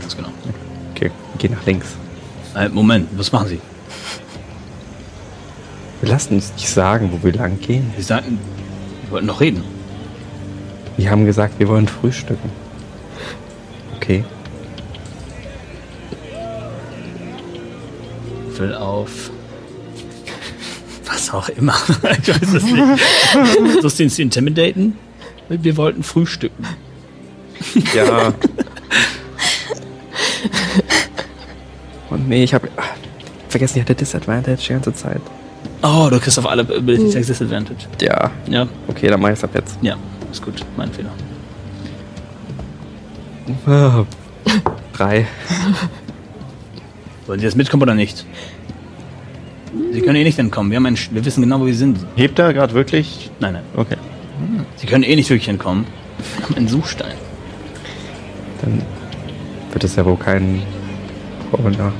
Ganz 0.00 0.16
genau. 0.16 0.28
okay, 0.94 1.10
geh 1.38 1.48
nach 1.48 1.64
links. 1.64 1.88
Äh, 2.54 2.68
Moment, 2.68 3.08
was 3.16 3.32
machen 3.32 3.48
Sie? 3.48 3.60
Wir 6.02 6.10
lassen 6.10 6.34
uns 6.34 6.52
nicht 6.54 6.68
sagen, 6.68 7.10
wo 7.12 7.24
wir 7.24 7.32
lang 7.32 7.58
gehen. 7.60 7.92
Sie 7.96 8.02
sagten, 8.02 8.38
wir 9.04 9.12
wollten 9.12 9.26
noch 9.26 9.40
reden. 9.40 9.64
Wir 10.96 11.10
haben 11.10 11.24
gesagt, 11.24 11.58
wir 11.58 11.68
wollen 11.68 11.88
frühstücken. 11.88 12.50
Okay. 13.96 14.24
Will 18.60 18.74
auf. 18.74 19.30
Was 21.06 21.30
auch 21.32 21.48
immer. 21.48 21.74
ich 22.22 22.28
weiß 22.28 22.54
es 22.54 22.62
nicht. 22.62 23.82
Das 23.82 23.96
sind 23.96 24.12
sie 24.12 24.22
intimidaten? 24.22 24.98
Wir 25.48 25.76
wollten 25.76 26.02
frühstücken. 26.02 26.64
Ja. 27.94 28.32
Und 32.10 32.28
nee, 32.28 32.44
ich 32.44 32.52
habe 32.54 32.68
vergessen, 33.48 33.78
ich 33.78 33.82
hatte 33.82 33.94
Disadvantage 33.94 34.56
die 34.66 34.68
ganze 34.72 34.92
Zeit. 34.94 35.20
Oh, 35.82 36.08
du 36.10 36.18
kriegst 36.20 36.38
auf 36.38 36.46
alle 36.46 36.62
Ability 36.62 37.10
Checks 37.10 37.26
Disadvantage. 37.28 37.86
Ja. 38.00 38.30
Ja, 38.48 38.68
Okay, 38.88 39.08
dann 39.08 39.20
mach 39.20 39.30
ich's 39.30 39.42
ab 39.44 39.50
jetzt. 39.54 39.78
ja, 39.82 39.96
ist 40.30 40.42
gut. 40.42 40.64
Mein 40.76 40.90
Fehler. 40.92 41.10
Ah, 43.66 44.04
Drei. 44.92 45.26
Wollen 47.30 47.38
Sie 47.38 47.46
jetzt 47.46 47.54
mitkommen 47.56 47.84
oder 47.84 47.94
nicht? 47.94 48.26
Sie 49.92 50.00
können 50.00 50.16
eh 50.16 50.24
nicht 50.24 50.40
entkommen. 50.40 50.72
Wir, 50.72 50.78
haben 50.78 50.86
einen, 50.86 50.96
Sch- 50.96 51.10
wir 51.12 51.24
wissen 51.24 51.42
genau, 51.42 51.60
wo 51.60 51.66
wir 51.66 51.76
sind. 51.76 52.04
Hebt 52.16 52.40
er 52.40 52.52
gerade 52.52 52.74
wirklich? 52.74 53.30
Nein, 53.38 53.52
nein. 53.52 53.62
Okay. 53.76 53.94
Sie 54.74 54.88
können 54.88 55.04
eh 55.04 55.14
nicht 55.14 55.30
wirklich 55.30 55.46
entkommen. 55.48 55.86
Wir 56.38 56.44
haben 56.46 56.54
einen 56.56 56.66
Suchstein. 56.66 57.14
Dann 58.62 58.82
wird 59.70 59.84
es 59.84 59.94
ja 59.94 60.04
wohl 60.04 60.16
kein 60.16 60.60
Corona. 61.52 61.92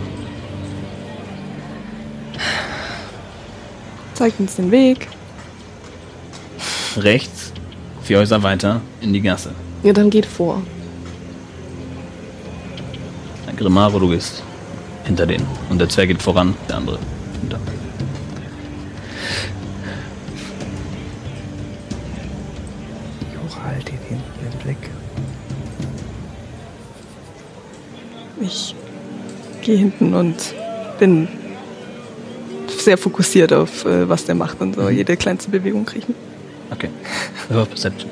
Zeigt 4.15 4.41
uns 4.41 4.57
den 4.57 4.73
Weg. 4.73 5.07
Rechts, 6.97 7.53
vier 8.03 8.19
Häuser 8.19 8.43
weiter, 8.43 8.81
in 9.01 9.13
die 9.13 9.21
Gasse. 9.21 9.53
Ja, 9.85 9.93
dann 9.93 10.11
geht 10.11 10.27
vor. 10.27 10.61
Ein 13.47 13.55
Grimaro, 13.57 14.01
du 14.01 14.09
gehst 14.09 14.43
hinter 15.11 15.27
denen. 15.27 15.47
Und 15.69 15.81
der 15.81 15.89
Zwerg 15.89 16.09
geht 16.09 16.23
voran, 16.23 16.55
der 16.69 16.77
andere 16.77 16.99
hinter. 17.41 17.59
Jura, 23.35 23.65
halt 23.65 23.89
den 23.89 23.99
hinten 24.09 24.23
im 24.53 24.59
Blick. 24.63 24.91
Ich 28.41 28.75
gehe 29.63 29.77
hinten 29.77 30.15
und 30.15 30.55
bin 31.01 31.29
sehr 32.69 32.97
fokussiert 32.97 33.53
auf, 33.53 33.85
äh, 33.85 34.09
was 34.09 34.25
der 34.25 34.37
macht 34.37 34.61
und 34.61 34.77
so. 34.77 34.89
Jede 34.89 35.17
kleinste 35.17 35.51
Bewegung 35.51 35.85
kriechen. 35.85 36.15
Okay. 36.71 36.89
Über 37.51 37.67
Perception. 37.67 38.11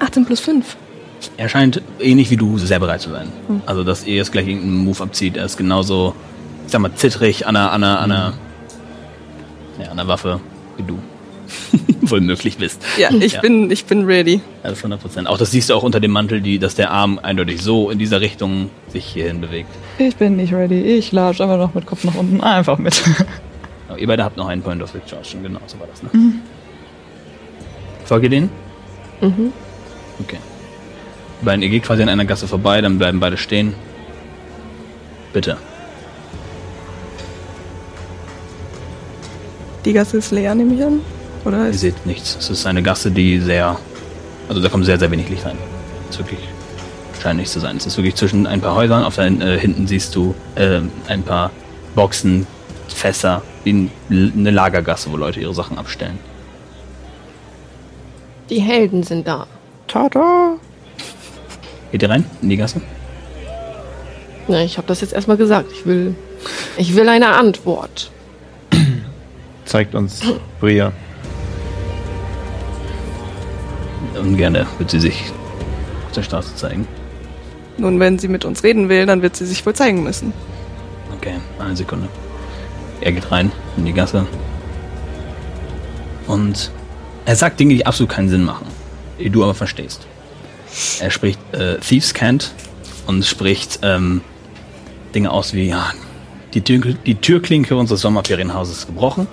18 0.00 0.24
plus 0.24 0.40
5. 0.40 0.76
Er 1.36 1.48
scheint 1.48 1.82
ähnlich 2.00 2.30
wie 2.30 2.36
du 2.36 2.58
sehr 2.58 2.78
bereit 2.78 3.00
zu 3.00 3.10
sein. 3.10 3.28
Also, 3.66 3.84
dass 3.84 4.04
er 4.04 4.14
jetzt 4.14 4.32
gleich 4.32 4.46
irgendeinen 4.46 4.84
Move 4.84 5.02
abzieht. 5.02 5.36
Er 5.36 5.44
ist 5.44 5.56
genauso, 5.56 6.14
ich 6.66 6.72
sag 6.72 6.80
mal, 6.80 6.94
zittrig 6.94 7.46
an 7.46 7.54
der, 7.54 7.72
an 7.72 7.80
der, 7.80 8.00
an 8.00 8.10
der, 8.10 8.32
ja, 9.82 9.90
an 9.90 9.96
der 9.96 10.08
Waffe 10.08 10.40
wie 10.76 10.82
du. 10.82 10.98
Wohl 12.02 12.20
möglich 12.20 12.58
bist. 12.58 12.82
Ja, 12.98 13.10
ich, 13.10 13.34
Ja. 13.34 13.40
Bin, 13.40 13.70
ich 13.70 13.84
bin 13.84 14.04
ready. 14.04 14.40
Also 14.62 14.78
100 14.78 15.00
Prozent. 15.00 15.28
Auch 15.28 15.38
das 15.38 15.50
siehst 15.50 15.70
du 15.70 15.74
auch 15.74 15.82
unter 15.82 16.00
dem 16.00 16.10
Mantel, 16.12 16.40
die, 16.40 16.58
dass 16.58 16.74
der 16.74 16.90
Arm 16.90 17.18
eindeutig 17.22 17.62
so 17.62 17.90
in 17.90 17.98
dieser 17.98 18.20
Richtung 18.20 18.70
sich 18.88 19.04
hierhin 19.04 19.40
bewegt. 19.40 19.70
Ich 19.98 20.16
bin 20.16 20.36
nicht 20.36 20.52
ready. 20.52 20.80
Ich 20.80 21.12
latsch 21.12 21.40
einfach 21.40 21.58
noch 21.58 21.74
mit 21.74 21.86
Kopf 21.86 22.04
nach 22.04 22.14
unten. 22.14 22.40
Einfach 22.40 22.78
mit. 22.78 23.02
Aber 23.88 23.98
ihr 23.98 24.06
beide 24.06 24.24
habt 24.24 24.36
noch 24.36 24.48
einen 24.48 24.62
Point 24.62 24.82
of 24.82 24.94
Exhaustion, 24.94 25.42
genau, 25.42 25.60
so 25.66 25.78
war 25.78 25.86
das, 25.86 26.02
ne? 26.02 26.10
Folgt 28.04 28.24
ihr 28.24 28.30
denen? 28.30 28.50
Mhm. 29.20 29.52
Okay. 30.20 30.38
Beiden, 31.42 31.62
ihr 31.62 31.68
geht 31.68 31.82
quasi 31.82 32.02
an 32.02 32.08
einer 32.08 32.24
Gasse 32.24 32.48
vorbei, 32.48 32.80
dann 32.80 32.98
bleiben 32.98 33.20
beide 33.20 33.36
stehen. 33.36 33.74
Bitte. 35.32 35.56
Die 39.84 39.92
Gasse 39.92 40.16
ist 40.16 40.32
leer, 40.32 40.54
nehme 40.54 40.74
ich 40.74 40.84
an. 40.84 41.00
Oder 41.44 41.64
Ihr 41.64 41.70
ist 41.70 41.80
seht 41.80 42.06
nichts. 42.06 42.36
Es 42.36 42.50
ist 42.50 42.66
eine 42.66 42.82
Gasse, 42.82 43.10
die 43.10 43.38
sehr. 43.38 43.78
Also 44.48 44.60
da 44.60 44.68
kommt 44.68 44.84
sehr, 44.84 44.98
sehr 44.98 45.10
wenig 45.10 45.28
Licht 45.28 45.44
rein. 45.44 45.56
Es 46.08 46.16
ist 46.16 46.20
wirklich. 46.20 46.40
Scheint 47.22 47.38
nichts 47.38 47.52
zu 47.52 47.60
sein. 47.60 47.76
Es 47.76 47.86
ist 47.86 47.96
wirklich 47.96 48.14
zwischen 48.14 48.46
ein 48.46 48.60
paar 48.60 48.74
Häusern. 48.74 49.04
Auf 49.04 49.16
der, 49.16 49.26
äh, 49.26 49.58
hinten 49.58 49.86
siehst 49.86 50.14
du 50.16 50.34
äh, 50.54 50.80
ein 51.08 51.22
paar 51.22 51.50
Boxen, 51.94 52.46
Fässer, 52.88 53.42
wie 53.64 53.72
ein, 53.72 53.90
eine 54.10 54.50
Lagergasse, 54.50 55.10
wo 55.12 55.16
Leute 55.16 55.40
ihre 55.40 55.54
Sachen 55.54 55.78
abstellen. 55.78 56.18
Die 58.50 58.60
Helden 58.60 59.02
sind 59.02 59.26
da. 59.26 59.46
Tada! 59.86 60.56
Geht 61.92 62.02
ihr 62.02 62.10
rein 62.10 62.24
in 62.42 62.48
die 62.48 62.56
Gasse? 62.56 62.80
Na, 64.48 64.62
ich 64.62 64.76
habe 64.78 64.86
das 64.86 65.00
jetzt 65.00 65.12
erstmal 65.12 65.36
gesagt. 65.36 65.72
Ich 65.72 65.86
will, 65.86 66.14
ich 66.76 66.94
will 66.94 67.08
eine 67.08 67.28
Antwort. 67.28 68.10
Zeigt 69.64 69.94
uns 69.94 70.20
Bria. 70.60 70.92
Ungerne 74.18 74.66
wird 74.78 74.90
sie 74.90 75.00
sich 75.00 75.32
auf 76.06 76.12
der 76.12 76.22
Straße 76.22 76.54
zeigen. 76.54 76.86
Nun, 77.76 78.00
wenn 78.00 78.18
sie 78.18 78.28
mit 78.28 78.44
uns 78.44 78.62
reden 78.62 78.88
will, 78.88 79.04
dann 79.04 79.22
wird 79.22 79.36
sie 79.36 79.44
sich 79.44 79.64
wohl 79.66 79.74
zeigen 79.74 80.02
müssen. 80.02 80.32
Okay, 81.16 81.34
eine 81.58 81.76
Sekunde. 81.76 82.08
Er 83.00 83.12
geht 83.12 83.30
rein 83.30 83.52
in 83.76 83.84
die 83.84 83.92
Gasse. 83.92 84.26
Und 86.26 86.70
er 87.26 87.36
sagt 87.36 87.60
Dinge, 87.60 87.74
die 87.74 87.84
absolut 87.84 88.10
keinen 88.10 88.28
Sinn 88.28 88.44
machen, 88.44 88.66
die 89.18 89.28
du 89.28 89.42
aber 89.42 89.54
verstehst. 89.54 90.06
Er 91.00 91.10
spricht 91.10 91.38
äh, 91.52 91.78
Thieves 91.78 92.14
Cant 92.14 92.52
und 93.06 93.24
spricht 93.24 93.80
ähm, 93.82 94.20
Dinge 95.14 95.30
aus 95.30 95.54
wie, 95.54 95.68
ja, 95.68 95.92
die, 96.54 96.60
Tür, 96.60 96.94
die 96.94 97.14
Türklinke 97.14 97.76
unseres 97.76 98.00
Sommerferienhauses 98.00 98.78
ist 98.78 98.86
gebrochen. 98.86 99.26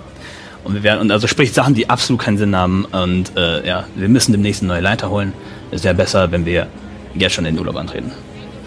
Und 0.64 0.74
wir 0.74 0.82
werden, 0.82 1.00
und 1.00 1.10
also 1.10 1.26
spricht 1.26 1.54
Sachen, 1.54 1.74
die 1.74 1.90
absolut 1.90 2.22
keinen 2.22 2.38
Sinn 2.38 2.56
haben. 2.56 2.86
Und 2.86 3.36
äh, 3.36 3.66
ja, 3.66 3.84
wir 3.94 4.08
müssen 4.08 4.32
demnächst 4.32 4.62
eine 4.62 4.72
neue 4.72 4.80
Leiter 4.80 5.10
holen. 5.10 5.32
Es 5.70 5.84
wäre 5.84 5.94
besser, 5.94 6.30
wenn 6.30 6.46
wir 6.46 6.68
jetzt 7.14 7.34
schon 7.34 7.44
in 7.44 7.54
den 7.54 7.60
Urlaub 7.60 7.76
antreten. 7.76 8.12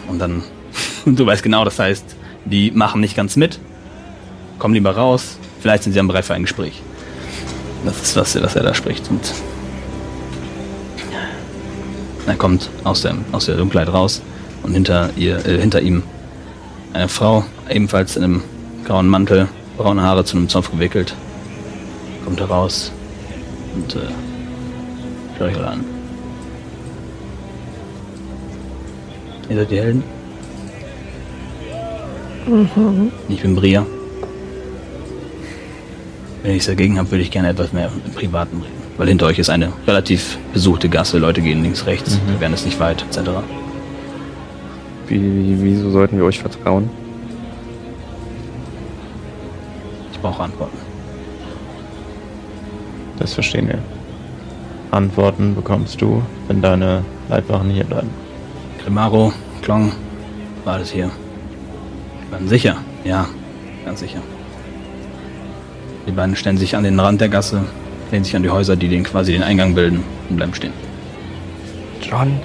Und 0.07 0.19
dann, 0.19 0.43
du 1.05 1.25
weißt 1.25 1.41
genau, 1.41 1.65
das 1.65 1.79
heißt, 1.79 2.15
die 2.45 2.71
machen 2.71 3.01
nicht 3.01 3.15
ganz 3.15 3.35
mit, 3.35 3.59
kommen 4.59 4.73
lieber 4.73 4.91
raus, 4.91 5.37
vielleicht 5.59 5.83
sind 5.83 5.93
sie 5.93 5.97
dann 5.97 6.07
bereit 6.07 6.25
für 6.25 6.33
ein 6.33 6.43
Gespräch. 6.43 6.81
Das 7.85 8.01
ist, 8.01 8.15
was, 8.15 8.41
was 8.41 8.55
er 8.55 8.63
da 8.63 8.73
spricht. 8.73 9.09
Und 9.09 9.33
er 12.27 12.35
kommt 12.35 12.69
aus, 12.83 13.01
dem, 13.01 13.25
aus 13.31 13.45
der 13.45 13.55
Dunkelheit 13.55 13.91
raus 13.91 14.21
und 14.63 14.73
hinter, 14.73 15.09
ihr, 15.15 15.37
äh, 15.45 15.59
hinter 15.59 15.81
ihm 15.81 16.03
eine 16.93 17.07
Frau, 17.07 17.45
ebenfalls 17.69 18.15
in 18.15 18.23
einem 18.23 18.43
grauen 18.85 19.07
Mantel, 19.07 19.47
braune 19.77 20.01
Haare 20.01 20.25
zu 20.25 20.37
einem 20.37 20.49
Zopf 20.49 20.71
gewickelt, 20.71 21.15
kommt 22.25 22.39
heraus 22.39 22.91
und 23.75 23.95
äh, 23.95 23.99
schaut 25.37 25.47
euch 25.47 25.57
alle 25.57 25.67
an. 25.67 25.85
Ihr 29.49 29.55
seid 29.55 29.71
die 29.71 29.77
Helden? 29.79 30.03
Ich 33.29 33.41
bin 33.41 33.55
Bria. 33.55 33.85
Wenn 36.43 36.51
ich 36.51 36.59
es 36.59 36.65
dagegen 36.65 36.97
habe, 36.97 37.11
würde 37.11 37.23
ich 37.23 37.31
gerne 37.31 37.49
etwas 37.49 37.73
mehr 37.73 37.89
im 38.05 38.11
Privaten 38.13 38.57
reden. 38.61 38.76
Weil 38.97 39.07
hinter 39.07 39.27
euch 39.27 39.37
ist 39.37 39.49
eine 39.49 39.71
relativ 39.85 40.39
besuchte 40.53 40.89
Gasse, 40.89 41.19
Leute 41.19 41.41
gehen 41.41 41.61
links, 41.61 41.85
rechts, 41.85 42.19
wir 42.27 42.39
werden 42.39 42.53
es 42.53 42.65
nicht 42.65 42.79
weit, 42.79 43.03
etc. 43.03 43.29
Wie, 45.07 45.21
wie, 45.21 45.63
wieso 45.63 45.91
sollten 45.91 46.17
wir 46.17 46.25
euch 46.25 46.39
vertrauen? 46.39 46.89
Ich 50.11 50.19
brauche 50.19 50.43
Antworten. 50.43 50.77
Das 53.19 53.33
verstehen 53.33 53.67
wir. 53.67 53.79
Antworten 54.89 55.53
bekommst 55.53 56.01
du, 56.01 56.23
wenn 56.47 56.61
deine 56.61 57.03
Leibwachen 57.29 57.69
hier 57.69 57.83
bleiben. 57.83 58.09
Grimaro, 58.83 59.31
Klong, 59.61 59.91
war 60.63 60.75
alles 60.75 60.91
hier. 60.91 61.11
Ganz 62.31 62.49
sicher, 62.49 62.77
ja, 63.03 63.27
ganz 63.85 63.99
sicher. 63.99 64.21
Die 66.07 66.11
beiden 66.11 66.35
stellen 66.35 66.57
sich 66.57 66.75
an 66.75 66.83
den 66.83 66.99
Rand 66.99 67.21
der 67.21 67.29
Gasse, 67.29 67.63
lehnen 68.11 68.23
sich 68.23 68.35
an 68.35 68.43
die 68.43 68.49
Häuser, 68.49 68.75
die 68.75 68.87
den 68.87 69.03
quasi 69.03 69.31
den 69.33 69.43
Eingang 69.43 69.75
bilden 69.75 70.03
und 70.29 70.37
bleiben 70.37 70.53
stehen. 70.53 70.73
John, 72.01 72.39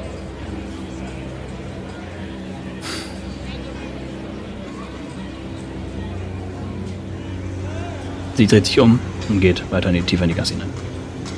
Sie 8.34 8.46
dreht 8.46 8.66
sich 8.66 8.80
um 8.80 8.98
und 9.28 9.40
geht 9.40 9.62
weiter 9.70 9.90
in 9.90 9.96
die, 9.96 10.02
tiefer 10.02 10.24
in 10.24 10.30
die 10.30 10.34
Gasse 10.34 10.54
hinein. 10.54 10.70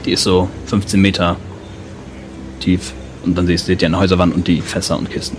Die 0.04 0.12
ist 0.12 0.22
so 0.22 0.48
15 0.66 1.00
Meter 1.00 1.36
tief 2.60 2.92
und 3.24 3.36
dann 3.36 3.46
seht 3.46 3.82
ihr 3.82 3.88
eine 3.88 3.98
Häuserwand 3.98 4.34
und 4.34 4.46
die 4.46 4.60
Fässer 4.60 4.98
und 4.98 5.10
Kisten. 5.10 5.36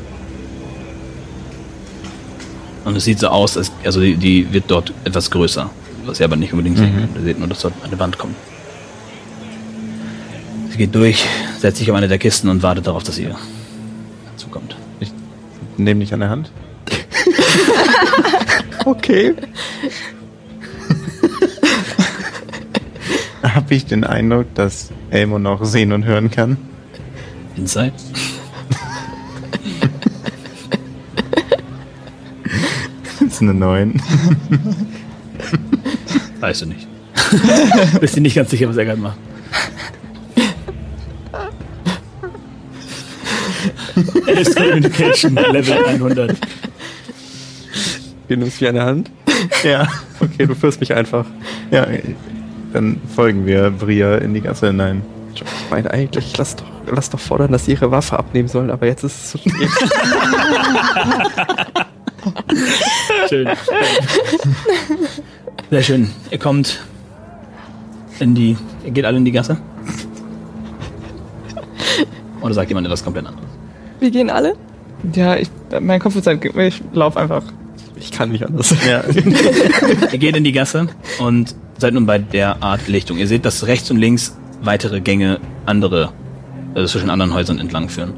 Und 2.83 2.95
es 2.95 3.05
sieht 3.05 3.19
so 3.19 3.29
aus, 3.29 3.57
als, 3.57 3.71
also 3.83 3.99
die, 3.99 4.15
die 4.15 4.53
wird 4.53 4.65
dort 4.67 4.93
etwas 5.05 5.31
größer, 5.31 5.69
was 6.05 6.19
ihr 6.19 6.25
aber 6.25 6.35
nicht 6.35 6.53
unbedingt 6.53 6.77
seht. 6.77 6.89
Ihr 7.15 7.23
seht 7.23 7.39
nur, 7.39 7.47
dass 7.47 7.61
dort 7.61 7.73
eine 7.83 7.97
Wand 7.97 8.17
kommt. 8.17 8.35
Sie 10.75 10.79
geht 10.79 10.93
durch, 10.93 11.25
setzt 11.57 11.77
sich 11.77 11.89
auf 11.89 11.95
eine 11.95 12.09
der 12.09 12.17
Kisten 12.17 12.49
und 12.49 12.61
wartet 12.61 12.85
darauf, 12.87 13.01
dass 13.01 13.17
ihr 13.17 13.33
dazukommt. 14.29 14.75
Ich 14.99 15.09
nehme 15.77 16.01
dich 16.01 16.13
an 16.13 16.19
der 16.19 16.27
Hand. 16.27 16.51
okay. 18.85 19.35
Habe 23.41 23.73
ich 23.73 23.85
den 23.85 24.03
Eindruck, 24.03 24.53
dass 24.53 24.91
Elmo 25.11 25.39
noch 25.39 25.63
sehen 25.63 25.93
und 25.93 26.03
hören 26.03 26.29
kann? 26.29 26.57
Inside? 27.55 27.93
Das 33.21 33.21
ist 33.21 33.41
eine 33.41 33.53
9. 33.53 34.01
Weißt 36.41 36.63
du 36.63 36.65
nicht. 36.65 36.85
Bist 38.01 38.17
du 38.17 38.19
nicht 38.19 38.35
ganz 38.35 38.49
sicher, 38.49 38.67
was 38.67 38.75
er 38.75 38.83
gerade 38.83 38.99
macht. 38.99 39.17
Alice 44.27 44.55
Communication 44.55 45.35
Level 45.35 45.85
100. 45.85 46.37
Du 48.27 48.37
nimmst 48.37 48.63
an 48.63 48.75
der 48.75 48.85
Hand? 48.85 49.11
Ja. 49.63 49.87
Okay, 50.19 50.47
du 50.47 50.55
führst 50.55 50.79
mich 50.79 50.93
einfach. 50.93 51.25
Ja, 51.71 51.87
dann 52.73 52.99
folgen 53.15 53.45
wir 53.45 53.69
Bria 53.69 54.17
in 54.17 54.33
die 54.33 54.41
Gasse 54.41 54.67
hinein. 54.67 55.03
Ich 55.33 55.43
meine 55.69 55.91
eigentlich, 55.91 56.35
lass 56.37 56.55
doch, 56.55 56.65
lass 56.87 57.09
doch 57.09 57.19
fordern, 57.19 57.51
dass 57.51 57.65
sie 57.65 57.73
ihre 57.73 57.91
Waffe 57.91 58.17
abnehmen 58.17 58.47
sollen, 58.47 58.71
aber 58.71 58.87
jetzt 58.87 59.03
ist 59.03 59.15
es 59.15 59.31
zu 59.31 59.37
spät. 59.37 59.53
Schön. 63.29 63.49
Sehr 65.69 65.83
schön. 65.83 66.09
Ihr 66.31 66.39
kommt 66.39 66.79
in 68.19 68.35
die. 68.35 68.57
Ihr 68.83 68.91
geht 68.91 69.05
alle 69.05 69.17
in 69.17 69.25
die 69.25 69.31
Gasse? 69.31 69.57
Oder 72.41 72.53
sagt 72.53 72.69
jemand 72.69 72.87
etwas 72.87 73.03
komplett 73.03 73.25
anderes? 73.25 73.49
Wir 74.05 74.11
gehen 74.11 74.29
alle? 74.29 74.53
Ja, 75.15 75.35
ich, 75.35 75.49
mein 75.81 75.99
Kopf 75.99 76.15
ist 76.15 76.27
halt, 76.27 76.45
ich 76.45 76.83
lauf 76.93 77.17
einfach. 77.17 77.41
Ich 77.95 78.11
kann 78.11 78.29
nicht 78.29 78.45
anders. 78.45 78.75
Ja. 78.87 79.03
Ihr 80.11 80.19
geht 80.19 80.35
in 80.35 80.43
die 80.43 80.51
Gasse 80.51 80.89
und 81.17 81.55
seid 81.79 81.95
nun 81.95 82.05
bei 82.05 82.19
der 82.19 82.61
Art 82.61 82.87
Lichtung. 82.87 83.17
Ihr 83.17 83.25
seht, 83.25 83.45
dass 83.45 83.65
rechts 83.65 83.89
und 83.89 83.97
links 83.97 84.37
weitere 84.61 85.01
Gänge 85.01 85.39
andere, 85.65 86.11
also 86.75 86.87
zwischen 86.87 87.09
anderen 87.09 87.33
Häusern 87.33 87.57
entlang 87.57 87.89
führen. 87.89 88.13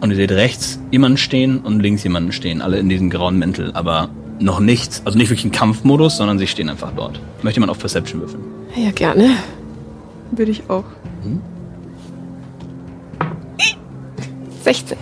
Und 0.00 0.10
ihr 0.10 0.16
seht 0.16 0.32
rechts 0.32 0.80
jemanden 0.90 1.18
stehen 1.18 1.60
und 1.60 1.78
links 1.78 2.02
jemanden 2.02 2.32
stehen, 2.32 2.60
alle 2.60 2.80
in 2.80 2.88
diesem 2.88 3.08
grauen 3.08 3.38
Mäntel, 3.38 3.70
aber 3.74 4.08
noch 4.40 4.58
nichts, 4.58 5.02
also 5.04 5.16
nicht 5.16 5.30
wirklich 5.30 5.44
ein 5.44 5.52
Kampfmodus, 5.52 6.16
sondern 6.16 6.40
sie 6.40 6.48
stehen 6.48 6.68
einfach 6.68 6.90
dort. 6.96 7.20
Möchte 7.42 7.58
jemand 7.58 7.70
auf 7.70 7.78
Perception 7.78 8.22
würfeln? 8.22 8.42
Ja, 8.74 8.90
gerne. 8.90 9.36
Würde 10.32 10.50
ich 10.50 10.68
auch. 10.68 10.84
16. 14.66 14.98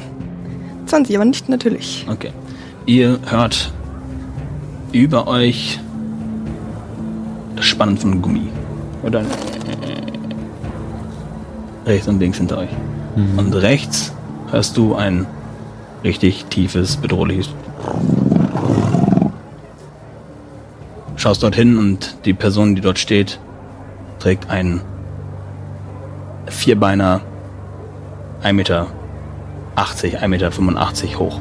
20, 0.84 1.16
aber 1.16 1.24
nicht 1.24 1.48
natürlich. 1.48 2.04
Okay. 2.06 2.32
Ihr 2.84 3.18
hört 3.24 3.72
über 4.92 5.26
euch 5.26 5.80
das 7.56 7.64
Spannen 7.64 7.96
von 7.96 8.20
Gummi. 8.20 8.48
Oder 9.02 9.24
rechts 11.86 12.06
und 12.08 12.20
links 12.20 12.36
hinter 12.36 12.58
euch. 12.58 12.68
Und 13.38 13.54
rechts 13.54 14.12
hörst 14.50 14.76
du 14.76 14.96
ein 14.96 15.26
richtig 16.02 16.44
tiefes, 16.50 16.98
bedrohliches. 16.98 17.48
Schaust 21.16 21.42
dorthin 21.42 21.78
und 21.78 22.18
die 22.26 22.34
Person, 22.34 22.74
die 22.74 22.82
dort 22.82 22.98
steht, 22.98 23.40
trägt 24.18 24.50
einen 24.50 24.82
Vierbeiner 26.48 27.22
1,80 28.42 28.52
Meter, 28.52 28.86
1,85 29.76 30.28
Meter 30.28 30.50
hoch. 31.18 31.40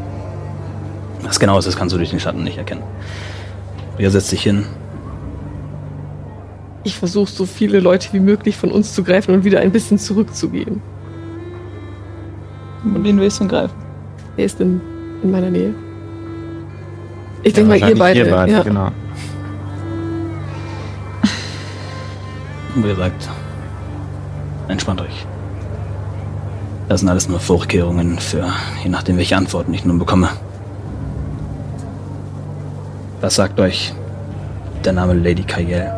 Was 1.21 1.39
genau 1.39 1.57
ist, 1.57 1.67
das 1.67 1.75
kannst 1.75 1.93
du 1.93 1.97
durch 1.97 2.09
den 2.09 2.19
Schatten 2.19 2.43
nicht 2.43 2.57
erkennen. 2.57 2.83
Ria 3.97 4.09
setzt 4.09 4.29
sich 4.29 4.43
hin. 4.43 4.65
Ich 6.83 6.97
versuche 6.97 7.31
so 7.31 7.45
viele 7.45 7.79
Leute 7.79 8.09
wie 8.11 8.19
möglich 8.19 8.57
von 8.57 8.71
uns 8.71 8.93
zu 8.93 9.03
greifen 9.03 9.33
und 9.33 9.43
wieder 9.45 9.59
ein 9.59 9.71
bisschen 9.71 9.97
zurückzugehen. 9.97 10.81
Und 12.83 13.03
wen 13.03 13.19
willst 13.19 13.39
du 13.39 13.45
denn 13.45 13.49
greifen? 13.49 13.75
Wer 14.35 14.45
ist 14.45 14.59
denn 14.59 14.81
in 15.21 15.31
meiner 15.31 15.49
Nähe? 15.49 15.73
Ich 17.43 17.53
denke 17.53 17.69
mal, 17.69 17.89
ihr 17.89 17.97
beide. 17.97 18.19
Ihr 18.19 18.29
beide, 18.29 18.51
ja. 18.51 18.63
genau. 18.63 18.91
Und 22.75 22.83
Ria 22.83 22.95
sagt, 22.95 23.29
entspannt 24.67 25.01
euch. 25.01 25.25
Das 26.93 26.99
sind 26.99 27.09
alles 27.09 27.27
nur 27.27 27.39
Vorkehrungen 27.39 28.19
für, 28.19 28.53
je 28.83 28.89
nachdem, 28.91 29.17
welche 29.17 29.35
Antworten 29.35 29.73
ich 29.73 29.83
nun 29.83 29.97
bekomme. 29.97 30.29
Was 33.19 33.33
sagt 33.33 33.59
euch 33.59 33.95
der 34.85 34.93
Name 34.93 35.15
Lady 35.15 35.41
Kayel? 35.41 35.91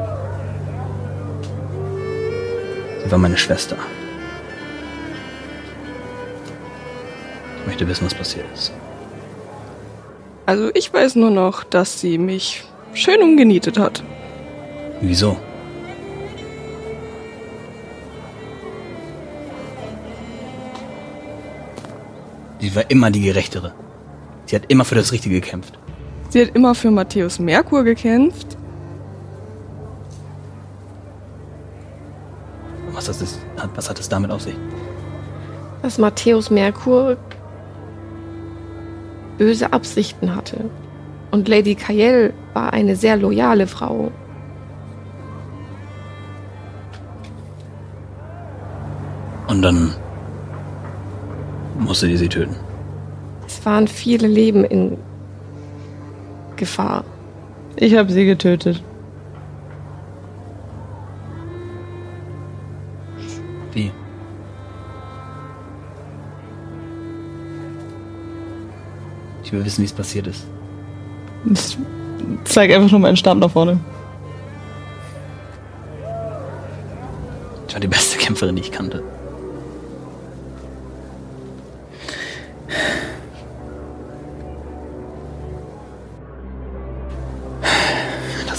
Sie 3.04 3.12
war 3.12 3.18
meine 3.18 3.36
Schwester. 3.36 3.76
Ich 7.60 7.68
möchte 7.68 7.86
wissen, 7.90 8.06
was 8.06 8.14
passiert 8.14 8.46
ist. 8.54 8.72
Also 10.46 10.72
ich 10.74 10.94
weiß 10.94 11.18
nur 11.18 11.30
noch, 11.30 11.66
dass 11.66 12.00
sie 12.00 12.18
mich 12.18 12.64
schön 12.94 13.22
umgenietet 13.22 13.78
hat. 13.78 14.02
Wieso? 15.02 15.36
Sie 22.66 22.76
war 22.76 22.90
immer 22.90 23.12
die 23.12 23.22
Gerechtere. 23.22 23.74
Sie 24.48 24.56
hat 24.56 24.64
immer 24.70 24.86
für 24.86 24.96
das 24.96 25.12
Richtige 25.12 25.40
gekämpft. 25.40 25.78
Sie 26.30 26.42
hat 26.42 26.56
immer 26.56 26.74
für 26.74 26.90
Matthäus 26.90 27.38
Merkur 27.38 27.84
gekämpft. 27.84 28.58
Was, 32.92 33.06
das 33.06 33.22
ist, 33.22 33.40
was 33.76 33.88
hat 33.88 34.00
es 34.00 34.10
damit 34.10 34.32
auf 34.32 34.42
sich? 34.42 34.56
Dass 35.84 36.00
Matthäus 36.00 36.50
Merkur 36.50 37.18
böse 39.38 39.72
Absichten 39.72 40.36
hatte. 40.36 40.68
Und 41.30 41.48
Lady 41.48 41.76
Kayel 41.76 42.34
war 42.54 42.74
eine 42.74 42.96
sehr 42.96 43.16
loyale 43.16 43.68
Frau. 43.68 44.12
Und 49.48 49.62
dann 49.62 49.94
musste 51.86 52.08
die 52.08 52.18
sie 52.18 52.30
töten. 52.30 52.56
Es 53.48 53.64
waren 53.66 53.88
viele 53.88 54.28
Leben 54.28 54.66
in 54.66 54.98
Gefahr. 56.56 57.04
Ich 57.76 57.96
habe 57.96 58.12
sie 58.12 58.26
getötet. 58.26 58.82
Wie? 63.74 63.92
Ich 69.44 69.54
will 69.54 69.64
wissen, 69.64 69.82
wie 69.82 69.86
es 69.86 69.94
passiert 69.94 70.28
ist. 70.28 70.48
Ich 71.52 71.78
zeig 72.46 72.72
einfach 72.72 72.92
nur 72.92 73.00
meinen 73.02 73.18
Stab 73.18 73.38
nach 73.38 73.52
vorne. 73.52 73.80
Ich 77.68 77.74
war 77.74 77.82
die 77.82 77.88
beste 77.88 78.18
Kämpferin, 78.18 78.56
die 78.56 78.62
ich 78.62 78.72
kannte. 78.72 79.04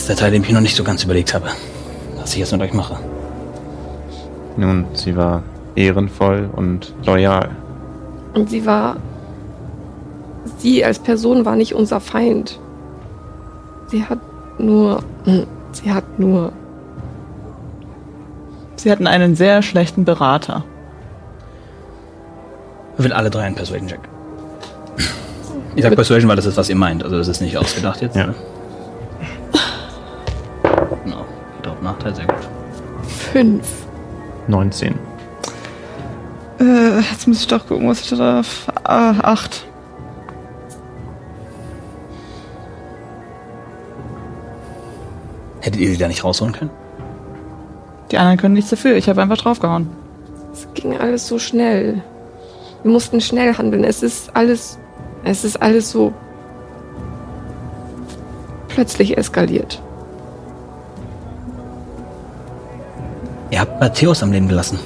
Ist 0.06 0.10
der 0.10 0.16
Teil, 0.24 0.30
den 0.30 0.42
ich 0.42 0.48
mir 0.48 0.54
noch 0.54 0.60
nicht 0.60 0.76
so 0.76 0.84
ganz 0.84 1.02
überlegt 1.02 1.34
habe. 1.34 1.48
Was 2.16 2.32
ich 2.32 2.38
jetzt 2.38 2.52
mit 2.52 2.60
euch 2.60 2.72
mache. 2.72 2.96
Nun, 4.56 4.84
sie 4.92 5.16
war 5.16 5.42
ehrenvoll 5.74 6.48
und 6.54 6.94
loyal. 7.04 7.50
Und 8.32 8.48
sie 8.48 8.64
war. 8.64 8.98
Sie 10.58 10.84
als 10.84 11.00
Person 11.00 11.44
war 11.44 11.56
nicht 11.56 11.74
unser 11.74 11.98
Feind. 11.98 12.60
Sie 13.88 14.04
hat 14.04 14.20
nur. 14.58 15.02
Sie 15.72 15.92
hat 15.92 16.20
nur. 16.20 16.52
Sie 18.76 18.92
hatten 18.92 19.08
einen 19.08 19.34
sehr 19.34 19.60
schlechten 19.60 20.04
Berater. 20.04 20.62
Ich 22.96 23.02
will 23.02 23.12
alle 23.12 23.30
drei 23.30 23.42
einen 23.42 23.56
Persuasion-Check. 23.56 24.00
Ich 25.74 25.82
sag 25.82 25.96
Persuasion, 25.96 26.28
weil 26.28 26.36
das 26.36 26.46
ist, 26.46 26.56
was 26.56 26.70
ihr 26.70 26.76
meint. 26.76 27.02
Also 27.02 27.18
das 27.18 27.26
ist 27.26 27.40
nicht 27.40 27.58
ausgedacht 27.58 28.02
jetzt. 28.02 28.14
Ja. 28.14 28.28
Ne? 28.28 28.34
5. 33.36 33.60
19. 34.48 34.94
Äh, 36.58 37.00
jetzt 37.00 37.28
muss 37.28 37.40
ich 37.40 37.46
doch 37.46 37.66
gucken, 37.66 37.86
was 37.86 38.00
ich 38.00 38.08
da 38.08 38.16
darf. 38.16 38.72
Ah, 38.82 39.10
8. 39.10 39.66
Hättet 45.60 45.80
ihr 45.82 45.90
die 45.90 45.98
da 45.98 46.08
nicht 46.08 46.24
rausholen 46.24 46.54
können? 46.54 46.70
Die 48.10 48.16
anderen 48.16 48.38
können 48.38 48.54
nichts 48.54 48.70
dafür. 48.70 48.96
Ich 48.96 49.06
habe 49.06 49.20
einfach 49.20 49.36
draufgehauen. 49.36 49.90
Es 50.54 50.66
ging 50.72 50.96
alles 50.96 51.28
so 51.28 51.38
schnell. 51.38 52.02
Wir 52.84 52.90
mussten 52.90 53.20
schnell 53.20 53.52
handeln. 53.52 53.84
Es 53.84 54.02
ist 54.02 54.34
alles. 54.34 54.78
Es 55.24 55.44
ist 55.44 55.60
alles 55.60 55.90
so 55.90 56.14
plötzlich 58.68 59.18
eskaliert. 59.18 59.82
Ihr 63.56 63.62
habt 63.62 63.80
Matthäus 63.80 64.22
am 64.22 64.32
Leben 64.32 64.48
gelassen. 64.48 64.78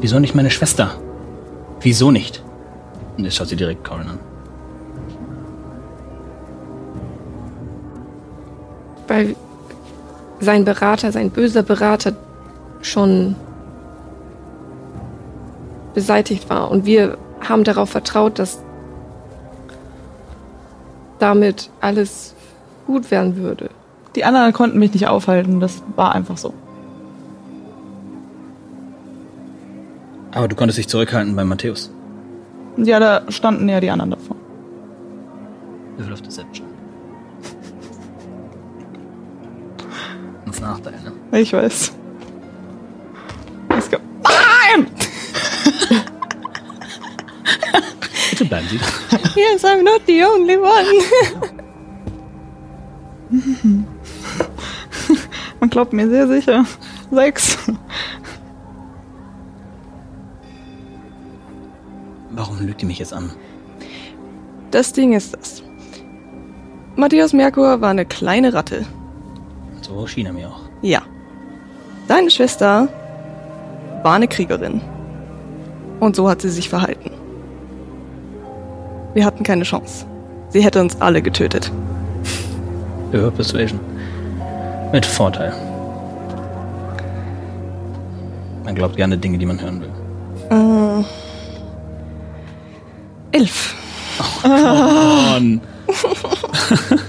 Wieso 0.00 0.18
nicht 0.18 0.34
meine 0.34 0.50
Schwester? 0.50 0.90
Wieso 1.82 2.10
nicht? 2.10 2.42
Und 3.16 3.22
jetzt 3.22 3.36
schaut 3.36 3.46
sie 3.46 3.54
direkt 3.54 3.84
Corin 3.84 4.08
an. 4.08 4.18
Weil 9.06 9.36
sein 10.40 10.64
Berater, 10.64 11.12
sein 11.12 11.30
böser 11.30 11.62
Berater 11.62 12.14
schon 12.82 13.36
beseitigt 15.94 16.50
war. 16.50 16.72
Und 16.72 16.86
wir 16.86 17.18
haben 17.40 17.62
darauf 17.62 17.90
vertraut, 17.90 18.40
dass 18.40 18.58
damit 21.20 21.70
alles 21.80 22.34
gut 22.88 23.12
werden 23.12 23.36
würde. 23.36 23.70
Die 24.16 24.24
anderen 24.24 24.52
konnten 24.52 24.80
mich 24.80 24.92
nicht 24.92 25.06
aufhalten. 25.06 25.60
Das 25.60 25.84
war 25.94 26.16
einfach 26.16 26.36
so. 26.36 26.52
Aber 30.34 30.48
du 30.48 30.56
konntest 30.56 30.78
dich 30.78 30.88
zurückhalten 30.88 31.36
bei 31.36 31.44
Matthäus. 31.44 31.90
Ja, 32.76 32.98
da 32.98 33.22
standen 33.30 33.68
ja 33.68 33.80
die 33.80 33.90
anderen 33.90 34.10
davor. 34.10 34.36
Würfel 35.96 36.12
auf 36.12 36.22
Deception. 36.22 36.66
Das 40.46 40.60
Nachteil, 40.60 40.94
ne? 41.30 41.38
Ich 41.38 41.52
weiß. 41.52 41.92
Es 43.78 43.90
gab 43.90 44.00
Bitte 48.30 48.44
bleiben 48.46 48.66
Sie. 48.68 48.80
Yes, 49.36 49.64
I'm 49.64 49.82
not 49.84 50.02
the 50.06 50.24
only 50.24 50.56
one. 50.56 50.84
Man 55.60 55.70
glaubt 55.70 55.92
mir 55.92 56.08
sehr 56.08 56.26
sicher. 56.26 56.64
Sechs. 57.12 57.56
Warum 62.54 62.68
lügt 62.68 62.82
ihr 62.82 62.86
mich 62.86 63.00
jetzt 63.00 63.12
an? 63.12 63.32
Das 64.70 64.92
Ding 64.92 65.12
ist 65.12 65.34
das. 65.34 65.64
Matthäus 66.94 67.32
Merkur 67.32 67.80
war 67.80 67.90
eine 67.90 68.04
kleine 68.04 68.54
Ratte. 68.54 68.86
So 69.82 70.06
schien 70.06 70.26
er 70.26 70.32
mir 70.32 70.48
auch. 70.48 70.60
Ja. 70.80 71.02
Deine 72.06 72.30
Schwester 72.30 72.88
war 74.04 74.14
eine 74.14 74.28
Kriegerin. 74.28 74.80
Und 75.98 76.14
so 76.14 76.28
hat 76.28 76.42
sie 76.42 76.48
sich 76.48 76.68
verhalten. 76.68 77.10
Wir 79.14 79.24
hatten 79.24 79.42
keine 79.42 79.64
Chance. 79.64 80.06
Sie 80.50 80.62
hätte 80.62 80.80
uns 80.80 81.00
alle 81.00 81.22
getötet. 81.22 81.72
Über 83.10 83.32
Persuasion. 83.32 83.80
Mit 84.92 85.04
Vorteil. 85.04 85.52
Man 88.64 88.76
glaubt 88.76 88.96
gerne 88.96 89.18
Dinge, 89.18 89.38
die 89.38 89.46
man 89.46 89.60
hören 89.60 89.80
will. 89.80 89.90
Äh, 90.50 91.04
elf. 93.34 93.74
Mann. 94.44 95.60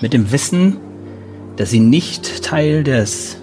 Mit 0.00 0.12
dem 0.12 0.30
Wissen, 0.30 0.76
dass 1.56 1.70
sie 1.70 1.80
nicht 1.80 2.44
Teil 2.44 2.84
des 2.84 3.38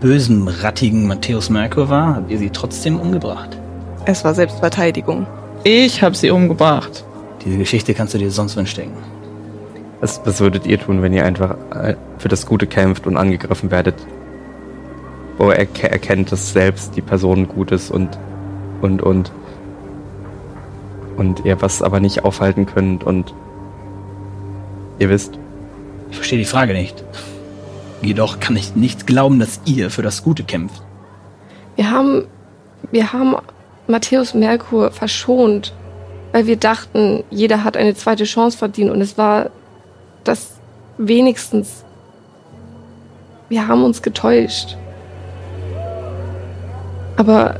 bösen, 0.00 0.48
rattigen 0.48 1.06
Matthäus 1.06 1.48
Merkur 1.48 1.88
war, 1.88 2.16
habt 2.16 2.30
ihr 2.30 2.38
sie 2.38 2.50
trotzdem 2.50 2.98
umgebracht. 2.98 3.56
Es 4.04 4.24
war 4.24 4.34
Selbstverteidigung. 4.34 5.26
Ich 5.64 6.02
habe 6.02 6.14
sie 6.16 6.30
umgebracht. 6.30 7.04
Diese 7.44 7.56
Geschichte 7.58 7.94
kannst 7.94 8.14
du 8.14 8.18
dir 8.18 8.30
sonst 8.30 8.56
wünschen. 8.56 8.90
Was, 10.00 10.20
was 10.24 10.40
würdet 10.40 10.66
ihr 10.66 10.78
tun, 10.78 11.00
wenn 11.02 11.12
ihr 11.14 11.24
einfach 11.24 11.56
äh, 11.74 11.94
für 12.18 12.28
das 12.28 12.44
Gute 12.46 12.66
kämpft 12.66 13.06
und 13.06 13.16
angegriffen 13.16 13.70
werdet? 13.70 13.94
Wo 15.38 15.50
er 15.50 15.60
erke- 15.60 15.88
erkennt, 15.88 16.32
dass 16.32 16.52
selbst 16.52 16.96
die 16.96 17.00
Person 17.02 17.48
gut 17.48 17.70
ist 17.72 17.90
und 17.90 18.10
und 18.86 19.02
und 19.02 19.32
und 21.16 21.44
ihr 21.44 21.60
was 21.60 21.82
aber 21.82 22.00
nicht 22.00 22.24
aufhalten 22.24 22.66
könnt 22.66 23.04
und 23.04 23.34
ihr 24.98 25.10
wisst, 25.10 25.38
Ich 26.10 26.16
verstehe 26.16 26.38
die 26.38 26.44
Frage 26.44 26.72
nicht. 26.72 27.04
Jedoch 28.00 28.38
kann 28.38 28.56
ich 28.56 28.76
nicht 28.76 29.06
glauben, 29.06 29.40
dass 29.40 29.60
ihr 29.64 29.90
für 29.90 30.02
das 30.02 30.22
Gute 30.22 30.44
kämpft. 30.44 30.82
Wir 31.74 31.90
haben, 31.90 32.26
wir 32.92 33.12
haben 33.12 33.34
Matthäus 33.88 34.34
Merkur 34.34 34.92
verschont, 34.92 35.74
weil 36.32 36.46
wir 36.46 36.56
dachten, 36.56 37.24
jeder 37.30 37.64
hat 37.64 37.76
eine 37.76 37.94
zweite 37.94 38.24
Chance 38.24 38.56
verdient 38.56 38.90
und 38.90 39.00
es 39.00 39.18
war 39.18 39.50
das 40.24 40.52
wenigstens. 40.96 41.84
Wir 43.48 43.66
haben 43.66 43.84
uns 43.84 44.00
getäuscht. 44.02 44.76
Aber 47.16 47.56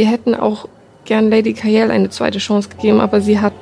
wir 0.00 0.06
hätten 0.06 0.34
auch 0.34 0.66
gern 1.04 1.28
Lady 1.28 1.52
Kayel 1.52 1.90
eine 1.90 2.08
zweite 2.08 2.38
Chance 2.38 2.70
gegeben, 2.70 3.00
aber 3.02 3.20
sie 3.20 3.38
hat 3.38 3.52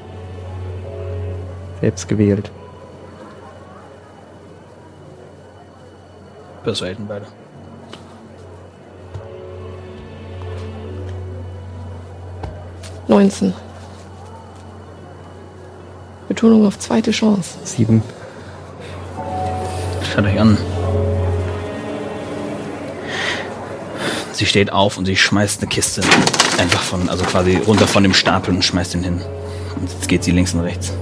Selbst 1.80 2.06
gewählt. 2.08 2.52
Persuaden 6.62 7.08
beide. 7.08 7.26
neunzehn. 13.08 13.52
Betonung 16.28 16.66
auf 16.68 16.78
zweite 16.78 17.10
Chance. 17.10 17.58
Sieben. 17.64 18.00
Schaut 20.04 20.24
euch 20.24 20.38
an. 20.38 20.56
Sie 24.38 24.46
steht 24.46 24.72
auf 24.72 24.96
und 24.98 25.04
sie 25.04 25.16
schmeißt 25.16 25.62
eine 25.62 25.68
Kiste 25.68 26.00
einfach 26.58 26.80
von, 26.80 27.08
also 27.08 27.24
quasi 27.24 27.56
runter 27.56 27.88
von 27.88 28.04
dem 28.04 28.14
Stapel 28.14 28.54
und 28.54 28.64
schmeißt 28.64 28.94
ihn 28.94 29.02
hin. 29.02 29.20
Und 29.74 29.90
jetzt 29.90 30.06
geht 30.06 30.22
sie 30.22 30.30
links 30.30 30.54
und 30.54 30.60
rechts. 30.60 30.92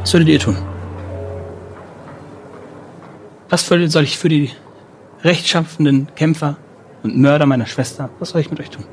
Was 0.00 0.14
würdet 0.14 0.28
ihr 0.28 0.38
tun? 0.40 0.56
Was 3.50 3.66
soll 3.66 4.04
ich 4.04 4.16
für 4.16 4.30
die 4.30 4.50
rechtschaffenden 5.22 6.08
Kämpfer 6.16 6.56
und 7.02 7.18
Mörder 7.18 7.44
meiner 7.44 7.66
Schwester, 7.66 8.08
was 8.18 8.30
soll 8.30 8.40
ich 8.40 8.48
mit 8.48 8.60
euch 8.60 8.70
tun? 8.70 8.86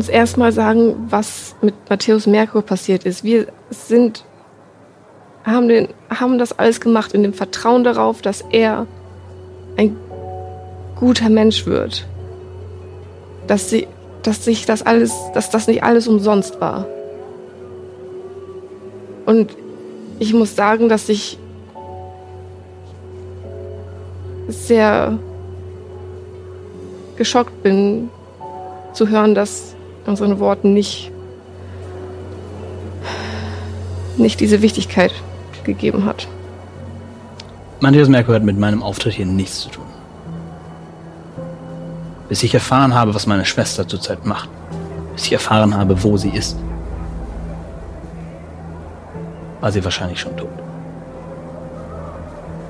Uns 0.00 0.08
erstmal 0.08 0.50
sagen, 0.50 0.94
was 1.10 1.54
mit 1.60 1.74
Matthäus 1.90 2.26
Merkur 2.26 2.62
passiert 2.62 3.04
ist. 3.04 3.22
Wir 3.22 3.48
sind, 3.68 4.24
haben, 5.44 5.68
den, 5.68 5.88
haben 6.08 6.38
das 6.38 6.58
alles 6.58 6.80
gemacht 6.80 7.12
in 7.12 7.22
dem 7.22 7.34
Vertrauen 7.34 7.84
darauf, 7.84 8.22
dass 8.22 8.42
er 8.50 8.86
ein 9.76 9.94
guter 10.96 11.28
Mensch 11.28 11.66
wird. 11.66 12.06
Dass, 13.46 13.68
sie, 13.68 13.88
dass 14.22 14.42
sich 14.42 14.64
das 14.64 14.80
alles, 14.80 15.14
dass 15.34 15.50
das 15.50 15.66
nicht 15.66 15.82
alles 15.82 16.08
umsonst 16.08 16.62
war. 16.62 16.86
Und 19.26 19.54
ich 20.18 20.32
muss 20.32 20.56
sagen, 20.56 20.88
dass 20.88 21.10
ich 21.10 21.38
sehr 24.48 25.18
geschockt 27.16 27.62
bin, 27.62 28.08
zu 28.94 29.10
hören, 29.10 29.34
dass 29.34 29.76
unseren 30.06 30.38
Worten 30.38 30.72
nicht, 30.72 31.10
nicht 34.16 34.40
diese 34.40 34.62
Wichtigkeit 34.62 35.12
gegeben 35.64 36.04
hat. 36.04 36.28
Matthias 37.80 38.08
Merkur 38.08 38.34
hat 38.34 38.42
mit 38.42 38.58
meinem 38.58 38.82
Auftritt 38.82 39.14
hier 39.14 39.26
nichts 39.26 39.60
zu 39.60 39.70
tun. 39.70 39.86
Bis 42.28 42.42
ich 42.42 42.54
erfahren 42.54 42.94
habe, 42.94 43.14
was 43.14 43.26
meine 43.26 43.44
Schwester 43.44 43.88
zurzeit 43.88 44.26
macht. 44.26 44.48
Bis 45.14 45.24
ich 45.24 45.32
erfahren 45.32 45.74
habe, 45.74 46.02
wo 46.02 46.16
sie 46.16 46.28
ist. 46.28 46.58
War 49.60 49.72
sie 49.72 49.82
wahrscheinlich 49.82 50.20
schon 50.20 50.36
tot. 50.36 50.50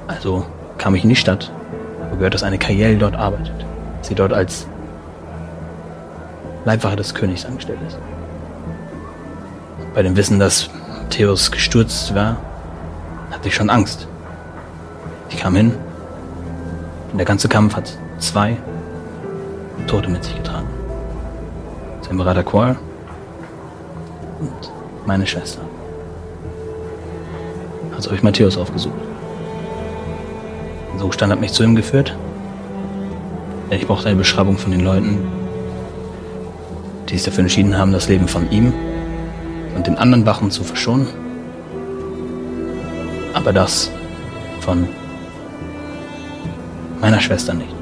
Also 0.07 0.47
kam 0.79 0.95
ich 0.95 1.03
in 1.03 1.11
die 1.11 1.17
Stadt, 1.17 1.53
wo 2.11 2.17
gehört, 2.17 2.35
dass 2.35 2.43
eine 2.43 2.59
Kajel 2.59 2.99
dort 2.99 3.15
arbeitet. 3.15 3.65
Sie 4.03 4.15
dort 4.15 4.33
als 4.33 4.67
Leibwache 6.65 6.97
des 6.97 7.15
Königs 7.15 7.45
angestellt 7.45 7.79
ist. 7.87 7.99
Bei 9.95 10.03
dem 10.03 10.17
Wissen, 10.17 10.39
dass 10.39 10.71
Theos 11.09 11.51
gestürzt 11.51 12.15
war, 12.15 12.37
hatte 13.31 13.49
ich 13.49 13.55
schon 13.55 13.71
Angst. 13.71 14.07
Ich 15.31 15.39
kam 15.39 15.57
hin 15.57 15.75
und 17.13 17.19
der 17.19 17.27
ganze 17.27 17.49
Kampf 17.49 17.75
hat 17.77 17.97
zwei 18.19 18.57
Tote 19.87 20.09
mit 20.09 20.25
sich 20.25 20.37
getragen. 20.37 20.69
Sein 22.03 22.17
Berater 22.17 22.43
Qual 22.43 22.77
und 24.41 24.73
meine 25.07 25.27
Schwester. 25.27 25.63
Also 27.97 28.11
habe 28.11 28.17
ich 28.17 28.23
Matthäus 28.23 28.57
aufgesucht. 28.57 28.95
So 30.99 31.11
Stand 31.11 31.33
hat 31.33 31.41
mich 31.41 31.53
zu 31.53 31.63
ihm 31.63 31.75
geführt. 31.75 32.15
Ich 33.71 33.87
brauchte 33.87 34.09
eine 34.09 34.17
Beschreibung 34.17 34.59
von 34.59 34.71
den 34.71 34.81
Leuten, 34.81 35.19
die 37.11 37.17
sich 37.17 37.25
dafür 37.25 37.43
entschieden 37.43 37.77
haben, 37.77 37.93
das 37.93 38.09
Leben 38.09 38.29
von 38.29 38.51
ihm 38.51 38.73
und 39.75 39.87
den 39.87 39.97
anderen 39.97 40.27
Wachen 40.27 40.51
zu 40.51 40.63
verschonen. 40.63 41.09
Aber 43.35 43.53
das 43.53 43.91
von 44.61 44.89
meiner 47.01 47.21
Schwester 47.21 47.55
nicht. 47.55 47.75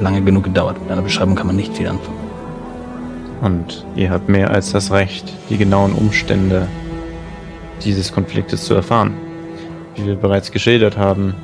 Lange 0.00 0.22
genug 0.22 0.44
gedauert. 0.44 0.80
Mit 0.80 0.90
einer 0.90 1.02
Beschreibung 1.02 1.34
kann 1.34 1.46
man 1.46 1.56
nicht 1.56 1.76
viel 1.76 1.86
anfangen. 1.86 2.18
Und 3.42 3.86
ihr 3.96 4.10
habt 4.10 4.28
mehr 4.28 4.50
als 4.50 4.72
das 4.72 4.90
Recht, 4.90 5.32
die 5.48 5.56
genauen 5.56 5.92
Umstände 5.92 6.66
dieses 7.84 8.12
Konfliktes 8.12 8.64
zu 8.64 8.74
erfahren. 8.74 9.14
Wie 9.94 10.06
wir 10.06 10.16
bereits 10.16 10.50
geschildert 10.50 10.96
haben, 10.96 11.34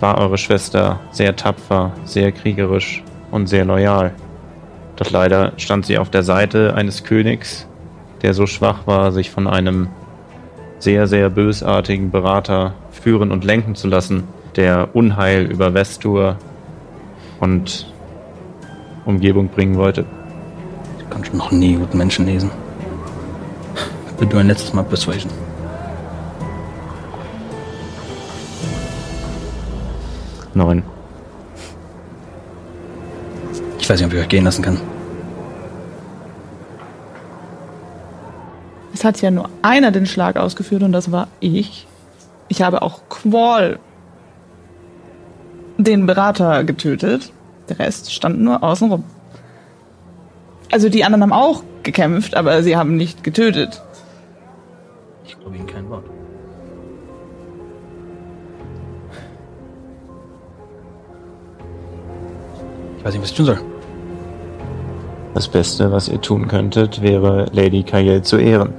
war 0.00 0.18
eure 0.18 0.38
Schwester 0.38 1.00
sehr 1.10 1.34
tapfer, 1.36 1.92
sehr 2.04 2.32
kriegerisch 2.32 3.02
und 3.30 3.48
sehr 3.48 3.64
loyal. 3.64 4.12
Doch 4.96 5.10
leider 5.10 5.52
stand 5.56 5.86
sie 5.86 5.98
auf 5.98 6.10
der 6.10 6.22
Seite 6.22 6.74
eines 6.74 7.04
Königs, 7.04 7.66
der 8.22 8.34
so 8.34 8.46
schwach 8.46 8.86
war, 8.86 9.12
sich 9.12 9.30
von 9.30 9.46
einem 9.46 9.88
sehr, 10.78 11.06
sehr 11.06 11.30
bösartigen 11.30 12.10
Berater 12.10 12.74
führen 12.90 13.32
und 13.32 13.44
lenken 13.44 13.74
zu 13.74 13.88
lassen, 13.88 14.24
der 14.56 14.94
Unheil 14.94 15.44
über 15.44 15.72
Vestur 15.72 16.36
und 17.40 17.92
Umgebung 19.04 19.48
bringen 19.48 19.76
wollte. 19.76 20.04
Ich 20.98 21.10
konnte 21.10 21.36
noch 21.36 21.50
nie 21.50 21.74
guten 21.74 21.98
Menschen 21.98 22.26
lesen. 22.26 22.50
Bitte 24.18 24.38
ein 24.38 24.46
letztes 24.46 24.72
Mal 24.72 24.84
Persuasion. 24.84 25.30
Neun. 30.54 30.93
Ich 33.84 33.90
weiß 33.90 34.00
nicht, 34.00 34.06
ob 34.06 34.14
ich 34.14 34.20
euch 34.20 34.28
gehen 34.30 34.44
lassen 34.44 34.62
kann. 34.62 34.80
Es 38.94 39.04
hat 39.04 39.20
ja 39.20 39.30
nur 39.30 39.50
einer 39.60 39.90
den 39.90 40.06
Schlag 40.06 40.38
ausgeführt 40.38 40.82
und 40.82 40.92
das 40.92 41.12
war 41.12 41.28
ich. 41.40 41.86
Ich 42.48 42.62
habe 42.62 42.80
auch 42.80 43.02
Qual 43.10 43.78
den 45.76 46.06
Berater 46.06 46.64
getötet. 46.64 47.30
Der 47.68 47.78
Rest 47.78 48.10
stand 48.10 48.40
nur 48.40 48.62
außenrum. 48.62 49.04
Also 50.72 50.88
die 50.88 51.04
anderen 51.04 51.20
haben 51.20 51.34
auch 51.34 51.62
gekämpft, 51.82 52.38
aber 52.38 52.62
sie 52.62 52.78
haben 52.78 52.96
nicht 52.96 53.22
getötet. 53.22 53.82
Ich 55.26 55.38
glaube 55.38 55.56
Ihnen 55.58 55.66
kein 55.66 55.90
Wort. 55.90 56.06
Ich 62.96 63.04
weiß 63.04 63.12
nicht, 63.12 63.22
was 63.22 63.30
ich 63.30 63.36
tun 63.36 63.44
soll. 63.44 63.73
Das 65.34 65.48
Beste, 65.48 65.90
was 65.90 66.08
ihr 66.08 66.20
tun 66.20 66.46
könntet, 66.46 67.02
wäre 67.02 67.46
Lady 67.52 67.82
Kayel 67.82 68.22
zu 68.22 68.36
ehren. 68.36 68.72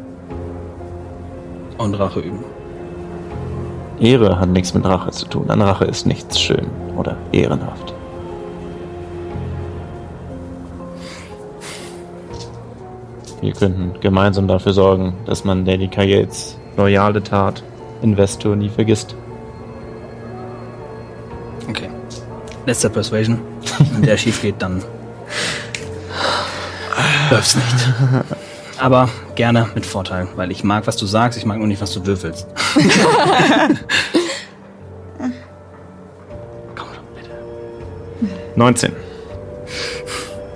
Und 1.77 1.95
Rache 1.95 2.21
üben. 2.21 2.45
Ehre 3.99 4.39
hat 4.39 4.49
nichts 4.49 4.73
mit 4.73 4.85
Rache 4.85 5.11
zu 5.11 5.25
tun. 5.27 5.49
An 5.49 5.61
Rache 5.61 5.83
ist 5.83 6.05
nichts 6.05 6.39
schön 6.39 6.67
oder 6.95 7.17
ehrenhaft. 7.33 7.93
Wir 13.41 13.51
könnten 13.51 13.99
gemeinsam 13.99 14.47
dafür 14.47 14.71
sorgen, 14.71 15.13
dass 15.25 15.43
man 15.43 15.65
Lady 15.65 15.89
Kayels 15.89 16.57
loyale 16.77 17.21
Tat 17.21 17.63
Investor 18.01 18.55
nie 18.55 18.69
vergisst. 18.69 19.13
Okay. 21.69 21.89
Letzter 22.65 22.89
Persuasion. 22.89 23.39
Wenn 23.93 24.03
der 24.03 24.17
schief 24.17 24.41
geht, 24.41 24.61
dann 24.61 24.81
läuft's 27.31 27.55
nicht. 27.55 27.65
Aber 28.79 29.09
gerne 29.35 29.69
mit 29.73 29.85
Vorteil, 29.85 30.27
weil 30.35 30.51
ich 30.51 30.63
mag, 30.63 30.85
was 30.87 30.97
du 30.97 31.05
sagst, 31.05 31.37
ich 31.37 31.45
mag 31.45 31.57
nur 31.57 31.67
nicht, 31.67 31.81
was 31.81 31.93
du 31.93 32.05
würfelst. 32.05 32.45
Komm 36.75 36.87
schon, 36.93 37.05
bitte. 37.15 37.31
19. 38.55 38.91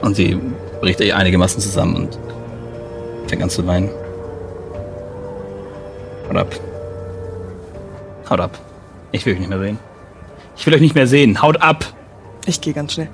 Und 0.02 0.16
sie 0.16 0.40
bricht 0.82 1.00
er 1.02 1.16
einigermaßen 1.18 1.62
zusammen 1.62 1.96
und 1.96 2.20
fängt 3.28 3.42
an 3.42 3.50
zu 3.50 3.66
weinen. 3.66 3.90
Haut 6.28 6.38
ab. 6.38 6.56
Haut 8.30 8.40
ab. 8.40 8.60
Ich 9.12 9.26
will 9.26 9.34
euch 9.34 9.40
nicht 9.40 9.50
mehr 9.50 9.60
sehen. 9.60 9.80
Ich 10.58 10.66
will 10.66 10.74
euch 10.74 10.82
nicht 10.82 10.96
mehr 10.96 11.08
sehen. 11.08 11.42
Haut 11.42 11.62
ab! 11.62 11.86
Ich 12.46 12.60
gehe 12.60 12.74
ganz 12.74 12.94
schnell. 12.94 13.10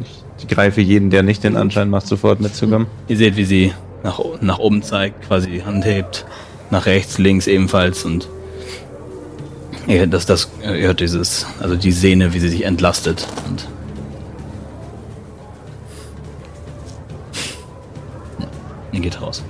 Ich 0.00 0.23
greife 0.48 0.80
jeden, 0.80 1.10
der 1.10 1.22
nicht 1.22 1.44
den 1.44 1.56
Anschein 1.56 1.90
macht, 1.90 2.06
sofort 2.06 2.40
mitzukommen. 2.40 2.86
Ihr 3.08 3.16
seht, 3.16 3.36
wie 3.36 3.44
sie 3.44 3.72
nach, 4.02 4.20
nach 4.40 4.58
oben 4.58 4.82
zeigt, 4.82 5.22
quasi 5.26 5.60
Hand 5.60 5.84
hebt. 5.84 6.26
Nach 6.70 6.86
rechts, 6.86 7.18
links 7.18 7.46
ebenfalls 7.46 8.04
und 8.04 8.28
ihr 9.86 10.00
hört, 10.00 10.12
das, 10.12 10.26
das, 10.26 10.48
ihr 10.62 10.86
hört 10.86 11.00
dieses, 11.00 11.46
also 11.60 11.76
die 11.76 11.92
Sehne, 11.92 12.32
wie 12.32 12.40
sie 12.40 12.48
sich 12.48 12.64
entlastet 12.64 13.26
und 13.46 13.68
ja, 18.38 18.46
ihr 18.92 19.00
geht 19.00 19.20
raus. 19.20 19.44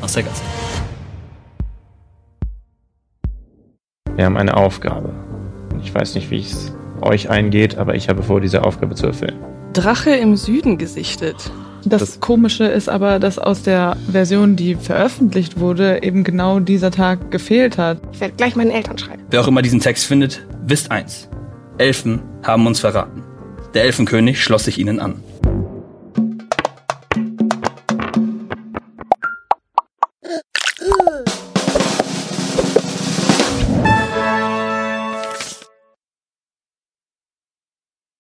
Aus 0.00 0.14
der 0.14 0.22
Gasse. 0.22 0.42
Wir 4.14 4.24
haben 4.24 4.36
eine 4.38 4.56
Aufgabe. 4.56 5.12
Ich 5.82 5.94
weiß 5.94 6.14
nicht, 6.14 6.30
wie 6.30 6.40
es 6.40 6.72
euch 7.02 7.28
eingeht, 7.28 7.76
aber 7.76 7.94
ich 7.94 8.08
habe 8.08 8.22
vor, 8.22 8.40
diese 8.40 8.64
Aufgabe 8.64 8.94
zu 8.94 9.06
erfüllen. 9.06 9.55
Drache 9.76 10.10
im 10.10 10.36
Süden 10.36 10.78
gesichtet. 10.78 11.36
Das, 11.84 12.00
Das- 12.00 12.20
Komische 12.20 12.64
ist 12.64 12.88
aber, 12.88 13.18
dass 13.18 13.38
aus 13.38 13.62
der 13.62 13.96
Version, 14.10 14.56
die 14.56 14.74
veröffentlicht 14.74 15.60
wurde, 15.60 16.02
eben 16.02 16.24
genau 16.24 16.58
dieser 16.60 16.90
Tag 16.90 17.30
gefehlt 17.30 17.78
hat. 17.78 17.98
Ich 18.12 18.20
werde 18.20 18.34
gleich 18.36 18.56
meinen 18.56 18.70
Eltern 18.72 18.98
schreiben. 18.98 19.22
Wer 19.30 19.40
auch 19.40 19.48
immer 19.48 19.62
diesen 19.62 19.80
Text 19.80 20.04
findet, 20.06 20.44
wisst 20.66 20.90
eins. 20.90 21.28
Elfen 21.78 22.20
haben 22.42 22.66
uns 22.66 22.80
verraten. 22.80 23.22
Der 23.74 23.84
Elfenkönig 23.84 24.42
schloss 24.42 24.64
sich 24.64 24.78
ihnen 24.78 24.98
an. 24.98 25.16